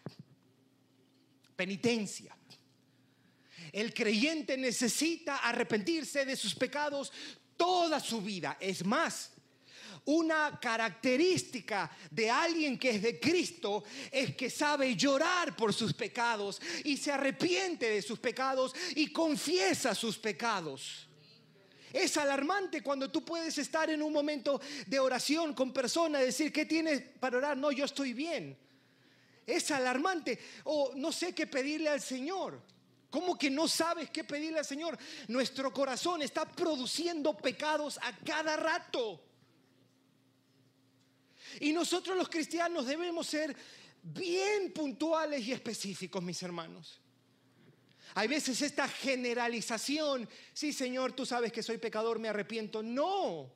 Penitencia. 1.55 2.37
El 3.71 3.93
creyente 3.93 4.57
necesita 4.57 5.37
arrepentirse 5.37 6.25
de 6.25 6.35
sus 6.35 6.55
pecados 6.55 7.11
toda 7.55 7.99
su 7.99 8.21
vida. 8.21 8.57
Es 8.59 8.85
más, 8.85 9.31
una 10.05 10.57
característica 10.59 11.91
de 12.09 12.29
alguien 12.29 12.79
que 12.79 12.91
es 12.91 13.01
de 13.01 13.19
Cristo 13.19 13.83
es 14.11 14.35
que 14.35 14.49
sabe 14.49 14.95
llorar 14.95 15.55
por 15.55 15.73
sus 15.73 15.93
pecados 15.93 16.61
y 16.85 16.95
se 16.95 17.11
arrepiente 17.11 17.89
de 17.89 18.01
sus 18.01 18.19
pecados 18.19 18.73
y 18.95 19.11
confiesa 19.11 19.93
sus 19.93 20.17
pecados. 20.17 21.06
Es 21.97 22.15
alarmante 22.15 22.83
cuando 22.83 23.09
tú 23.09 23.25
puedes 23.25 23.57
estar 23.57 23.89
en 23.89 24.03
un 24.03 24.13
momento 24.13 24.61
de 24.85 24.99
oración 24.99 25.55
con 25.55 25.73
personas 25.73 26.21
decir, 26.21 26.53
¿qué 26.53 26.65
tienes 26.65 27.01
para 27.19 27.39
orar? 27.39 27.57
No, 27.57 27.71
yo 27.71 27.85
estoy 27.85 28.13
bien. 28.13 28.55
Es 29.47 29.71
alarmante. 29.71 30.37
O 30.65 30.93
no 30.95 31.11
sé 31.11 31.33
qué 31.33 31.47
pedirle 31.47 31.89
al 31.89 31.99
Señor. 31.99 32.61
¿Cómo 33.09 33.35
que 33.35 33.49
no 33.49 33.67
sabes 33.67 34.11
qué 34.11 34.23
pedirle 34.23 34.59
al 34.59 34.65
Señor? 34.65 34.95
Nuestro 35.27 35.73
corazón 35.73 36.21
está 36.21 36.45
produciendo 36.45 37.35
pecados 37.35 37.97
a 38.03 38.15
cada 38.17 38.55
rato. 38.57 39.19
Y 41.59 41.73
nosotros 41.73 42.15
los 42.15 42.29
cristianos 42.29 42.85
debemos 42.85 43.25
ser 43.25 43.55
bien 44.03 44.71
puntuales 44.71 45.47
y 45.47 45.51
específicos, 45.51 46.21
mis 46.21 46.43
hermanos. 46.43 47.01
Hay 48.17 48.27
veces 48.27 48.59
esta 48.63 48.87
generalización, 48.87 50.27
sí 50.51 50.73
Señor, 50.73 51.13
tú 51.13 51.23
sabes 51.23 51.51
que 51.51 51.61
soy 51.61 51.77
pecador, 51.77 52.17
me 52.17 52.27
arrepiento. 52.27 52.81
No, 52.81 53.53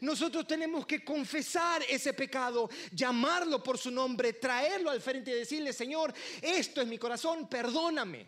nosotros 0.00 0.46
tenemos 0.46 0.86
que 0.86 1.04
confesar 1.04 1.82
ese 1.86 2.14
pecado, 2.14 2.70
llamarlo 2.90 3.62
por 3.62 3.76
su 3.76 3.90
nombre, 3.90 4.32
traerlo 4.32 4.88
al 4.88 5.02
frente 5.02 5.30
y 5.30 5.34
decirle, 5.34 5.74
Señor, 5.74 6.14
esto 6.40 6.80
es 6.80 6.88
mi 6.88 6.96
corazón, 6.96 7.50
perdóname. 7.50 8.26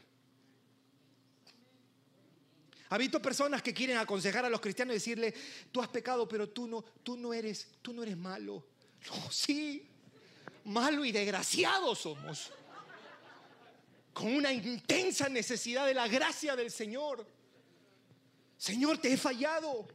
Ha 2.90 2.98
visto 2.98 3.22
personas 3.22 3.62
que 3.62 3.72
quieren 3.72 3.96
aconsejar 3.96 4.44
a 4.44 4.50
los 4.50 4.60
cristianos 4.60 4.92
y 4.92 4.98
decirle, 4.98 5.32
tú 5.72 5.80
has 5.80 5.88
pecado, 5.88 6.28
pero 6.28 6.50
tú 6.50 6.66
no, 6.66 6.84
tú 7.02 7.16
no 7.16 7.32
eres, 7.32 7.68
tú 7.80 7.94
no 7.94 8.02
eres 8.02 8.18
malo. 8.18 8.66
No, 9.06 9.32
sí, 9.32 9.88
malo 10.62 11.06
y 11.06 11.10
desgraciado 11.10 11.94
somos. 11.94 12.52
Con 14.20 14.35
una 14.35 14.52
intensa 14.52 15.30
necesidad 15.30 15.87
de 15.87 15.94
la 15.94 16.06
gracia 16.06 16.54
del 16.54 16.70
Señor. 16.70 17.26
Señor, 18.59 18.98
te 18.98 19.11
he 19.11 19.16
fallado, 19.16 19.88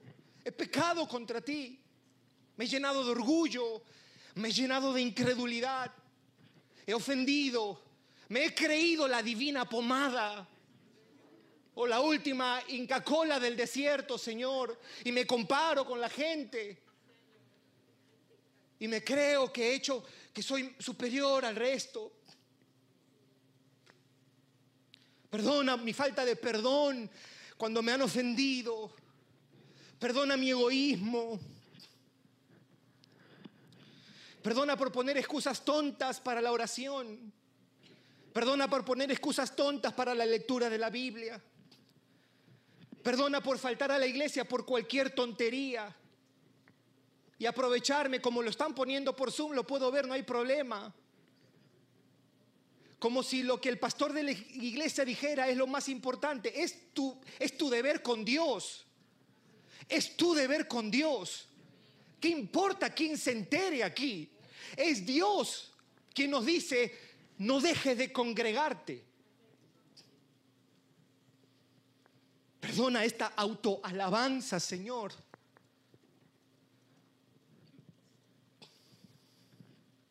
he 0.44 0.52
pecado 0.52 1.08
contra 1.08 1.42
ti, 1.42 1.80
me 2.58 2.66
he 2.66 2.68
llenado 2.68 3.06
de 3.06 3.12
orgullo, 3.12 3.84
me 4.34 4.48
he 4.48 4.52
llenado 4.52 4.94
de 4.94 5.02
incredulidad, 5.04 5.92
he 6.88 6.96
ofendido, 6.96 7.80
me 8.30 8.46
he 8.46 8.56
creído 8.56 9.08
la 9.08 9.22
divina 9.22 9.70
pomada 9.70 10.48
o 11.76 11.86
la 11.86 12.00
última 12.00 12.64
Inca 12.70 13.04
Cola 13.04 13.40
del 13.40 13.56
desierto, 13.56 14.18
Señor, 14.18 14.80
y 15.04 15.12
me 15.12 15.28
comparo 15.28 15.86
con 15.86 16.02
la 16.02 16.10
gente. 16.10 16.82
Y 18.80 18.88
me 18.88 19.04
creo 19.04 19.54
que 19.54 19.70
he 19.70 19.76
hecho, 19.76 20.04
que 20.34 20.42
soy 20.42 20.76
superior 20.80 21.46
al 21.46 21.56
resto. 21.56 22.12
Perdona 25.36 25.76
mi 25.76 25.92
falta 25.92 26.24
de 26.24 26.38
perdón 26.38 27.10
cuando 27.58 27.82
me 27.82 27.92
han 27.92 28.02
ofendido. 28.02 28.90
Perdona 30.00 30.38
mi 30.38 30.52
egoísmo. 30.52 31.38
Perdona 34.42 34.78
por 34.78 34.94
poner 34.94 35.18
excusas 35.18 35.66
tontas 35.66 36.22
para 36.22 36.40
la 36.40 36.54
oración. 36.54 37.34
Perdona 38.32 38.70
por 38.70 38.86
poner 38.86 39.12
excusas 39.12 39.54
tontas 39.58 39.92
para 39.92 40.16
la 40.16 40.26
lectura 40.26 40.70
de 40.70 40.78
la 40.78 40.90
Biblia. 40.90 41.44
Perdona 43.04 43.44
por 43.44 43.60
faltar 43.60 43.92
a 43.92 44.00
la 44.00 44.08
iglesia 44.08 44.48
por 44.48 44.66
cualquier 44.66 45.10
tontería. 45.10 45.94
Y 47.40 47.46
aprovecharme 47.46 48.22
como 48.22 48.42
lo 48.42 48.50
están 48.50 48.74
poniendo 48.74 49.14
por 49.14 49.34
Zoom, 49.34 49.52
lo 49.52 49.68
puedo 49.68 49.92
ver, 49.92 50.08
no 50.08 50.14
hay 50.14 50.24
problema. 50.24 50.96
Como 53.00 53.24
si 53.24 53.44
lo 53.44 53.60
que 53.60 53.70
el 53.70 53.80
pastor 53.80 54.14
de 54.14 54.24
la 54.24 54.32
iglesia 54.32 55.06
dijera 55.06 55.50
es 55.50 55.58
lo 55.58 55.68
más 55.68 55.90
importante. 55.90 56.62
Es 56.64 56.94
tu, 56.94 57.20
es 57.40 57.58
tu 57.58 57.70
deber 57.70 58.02
con 58.02 58.24
Dios. 58.24 58.86
Es 59.88 60.16
tu 60.18 60.34
deber 60.34 60.68
con 60.68 60.90
Dios. 60.90 61.48
¿Qué 62.20 62.30
importa 62.30 62.90
quién 62.90 63.18
se 63.18 63.32
entere 63.32 63.84
aquí? 63.84 64.32
Es 64.76 65.06
Dios 65.06 65.72
quien 66.16 66.32
nos 66.32 66.46
dice, 66.46 66.98
no 67.40 67.60
dejes 67.60 67.98
de 67.98 68.12
congregarte. 68.12 69.04
Perdona 72.62 73.04
esta 73.04 73.28
autoalabanza, 73.36 74.60
Señor. 74.60 75.12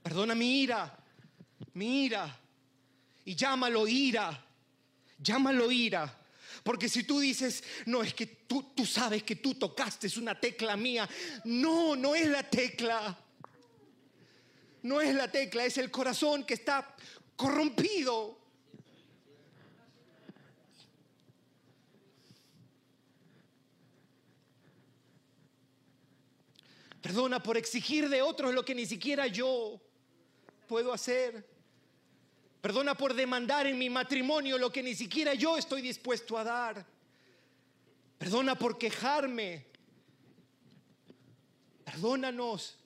Perdona 0.03 0.35
mi 0.35 0.61
ira, 0.61 0.97
mi 1.73 2.05
ira. 2.05 2.43
Y 3.24 3.34
llámalo 3.34 3.88
ira, 3.88 4.46
llámalo 5.18 5.70
ira. 5.70 6.20
Porque 6.62 6.88
si 6.88 7.04
tú 7.04 7.20
dices, 7.20 7.62
no, 7.87 8.02
es 8.02 8.14
que 8.14 8.26
tú, 8.26 8.72
tú 8.74 8.87
sabes 8.87 9.22
que 9.22 9.37
tú 9.37 9.54
tocaste, 9.54 10.08
una 10.18 10.38
tecla 10.38 10.76
mía. 10.76 11.08
No, 11.44 11.94
no 11.96 12.14
es 12.14 12.26
la 12.26 12.48
tecla. 12.48 13.18
No 14.82 15.00
es 15.00 15.14
la 15.14 15.30
tecla, 15.30 15.64
es 15.64 15.78
el 15.78 15.90
corazón 15.90 16.44
que 16.44 16.54
está 16.54 16.94
corrompido. 17.37 18.38
Perdona 27.00 27.42
por 27.42 27.58
exigir 27.58 28.08
de 28.08 28.22
otros 28.22 28.54
lo 28.54 28.64
que 28.64 28.74
ni 28.74 28.87
siquiera 28.87 29.26
yo 29.26 29.78
puedo 30.66 30.92
hacer. 30.92 31.53
Perdona 32.64 32.96
por 32.96 33.12
demandar 33.12 33.66
en 33.66 33.77
mi 33.77 33.90
matrimonio 33.90 34.57
lo 34.57 34.72
que 34.72 34.83
ni 34.83 34.94
siquiera 34.94 35.35
yo 35.35 35.59
estoy 35.59 35.83
dispuesto 35.83 36.38
a 36.38 36.44
dar. 36.44 36.87
Perdona 38.16 38.55
por 38.55 38.79
quejarme. 38.79 39.66
Perdónanos. 41.85 42.79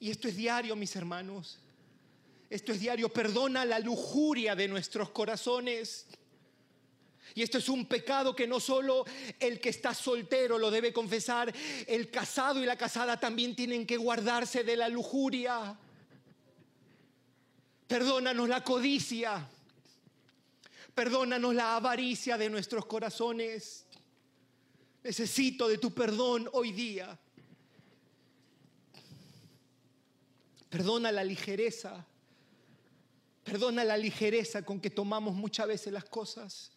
Y 0.00 0.10
esto 0.10 0.28
es 0.28 0.36
diario, 0.36 0.76
mis 0.76 0.94
hermanos. 0.96 1.58
Esto 2.50 2.72
es 2.72 2.80
diario. 2.80 3.10
Perdona 3.10 3.64
la 3.64 3.78
lujuria 3.78 4.54
de 4.54 4.68
nuestros 4.68 5.08
corazones. 5.08 6.06
Y 7.34 7.40
esto 7.40 7.56
es 7.56 7.70
un 7.70 7.86
pecado 7.86 8.36
que 8.36 8.46
no 8.46 8.60
solo 8.60 9.06
el 9.38 9.60
que 9.60 9.70
está 9.70 9.94
soltero 9.94 10.58
lo 10.58 10.70
debe 10.70 10.92
confesar, 10.92 11.50
el 11.86 12.10
casado 12.10 12.62
y 12.62 12.66
la 12.66 12.76
casada 12.76 13.18
también 13.18 13.56
tienen 13.56 13.86
que 13.86 13.96
guardarse 13.96 14.62
de 14.62 14.76
la 14.76 14.90
lujuria. 14.90 15.78
Perdónanos 17.90 18.48
la 18.48 18.62
codicia. 18.62 19.44
Perdónanos 20.94 21.52
la 21.52 21.74
avaricia 21.74 22.38
de 22.38 22.48
nuestros 22.48 22.86
corazones. 22.86 23.84
Necesito 25.02 25.66
de 25.66 25.76
tu 25.76 25.92
perdón 25.92 26.48
hoy 26.52 26.70
día. 26.70 27.18
Perdona 30.68 31.10
la 31.10 31.24
ligereza. 31.24 32.06
Perdona 33.42 33.82
la 33.82 33.96
ligereza 33.96 34.62
con 34.62 34.78
que 34.78 34.90
tomamos 34.90 35.34
muchas 35.34 35.66
veces 35.66 35.92
las 35.92 36.04
cosas. 36.04 36.70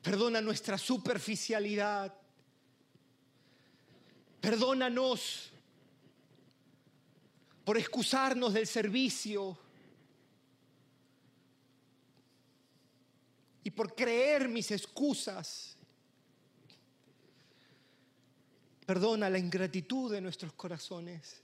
Perdona 0.00 0.40
nuestra 0.40 0.78
superficialidad. 0.78 2.10
Perdónanos 4.40 5.50
por 7.66 7.76
excusarnos 7.76 8.54
del 8.54 8.66
servicio 8.66 9.58
y 13.64 13.70
por 13.70 13.94
creer 13.94 14.48
mis 14.48 14.70
excusas. 14.70 15.76
Perdona 18.86 19.30
la 19.30 19.38
ingratitud 19.38 20.12
de 20.12 20.20
nuestros 20.20 20.52
corazones. 20.52 21.40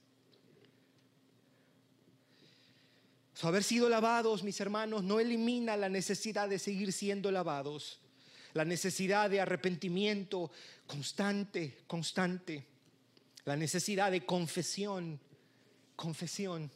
haber 3.43 3.63
sido 3.63 3.89
lavados, 3.89 4.43
mis 4.43 4.61
hermanos, 4.61 5.05
no 5.05 5.21
elimina 5.21 5.77
la 5.77 5.89
necesidad 5.89 6.49
de 6.49 6.59
seguir 6.59 6.93
siendo 6.93 7.31
lavados 7.31 8.01
la 8.55 8.65
necesidad 8.65 9.31
de 9.31 9.41
arrepentimiento 9.41 10.51
constante, 10.87 11.79
constante, 11.87 12.67
la 13.45 13.57
necesidad 13.57 14.11
de 14.11 14.25
confesión, 14.25 15.21
confesión 15.95 16.71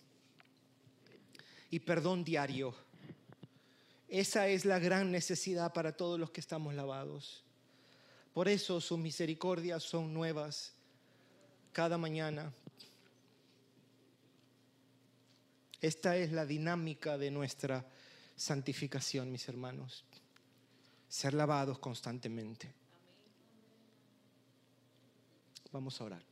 y 1.70 1.80
perdón 1.80 2.24
diario. 2.24 2.74
Esa 4.12 4.46
es 4.46 4.64
la 4.64 4.78
gran 4.78 5.10
necesidad 5.10 5.72
para 5.72 5.96
todos 5.96 6.20
los 6.20 6.30
que 6.30 6.40
estamos 6.40 6.74
lavados. 6.74 7.42
Por 8.34 8.46
eso 8.46 8.80
sus 8.80 8.98
misericordias 8.98 9.82
son 9.82 10.12
nuevas 10.12 10.74
cada 11.72 11.96
mañana. 11.96 12.52
Esta 15.80 16.16
es 16.16 16.30
la 16.30 16.44
dinámica 16.44 17.16
de 17.16 17.30
nuestra 17.30 17.86
santificación, 18.36 19.32
mis 19.32 19.48
hermanos 19.48 20.04
ser 21.12 21.34
lavados 21.34 21.78
constantemente. 21.78 22.72
Vamos 25.70 26.00
a 26.00 26.04
orar. 26.04 26.31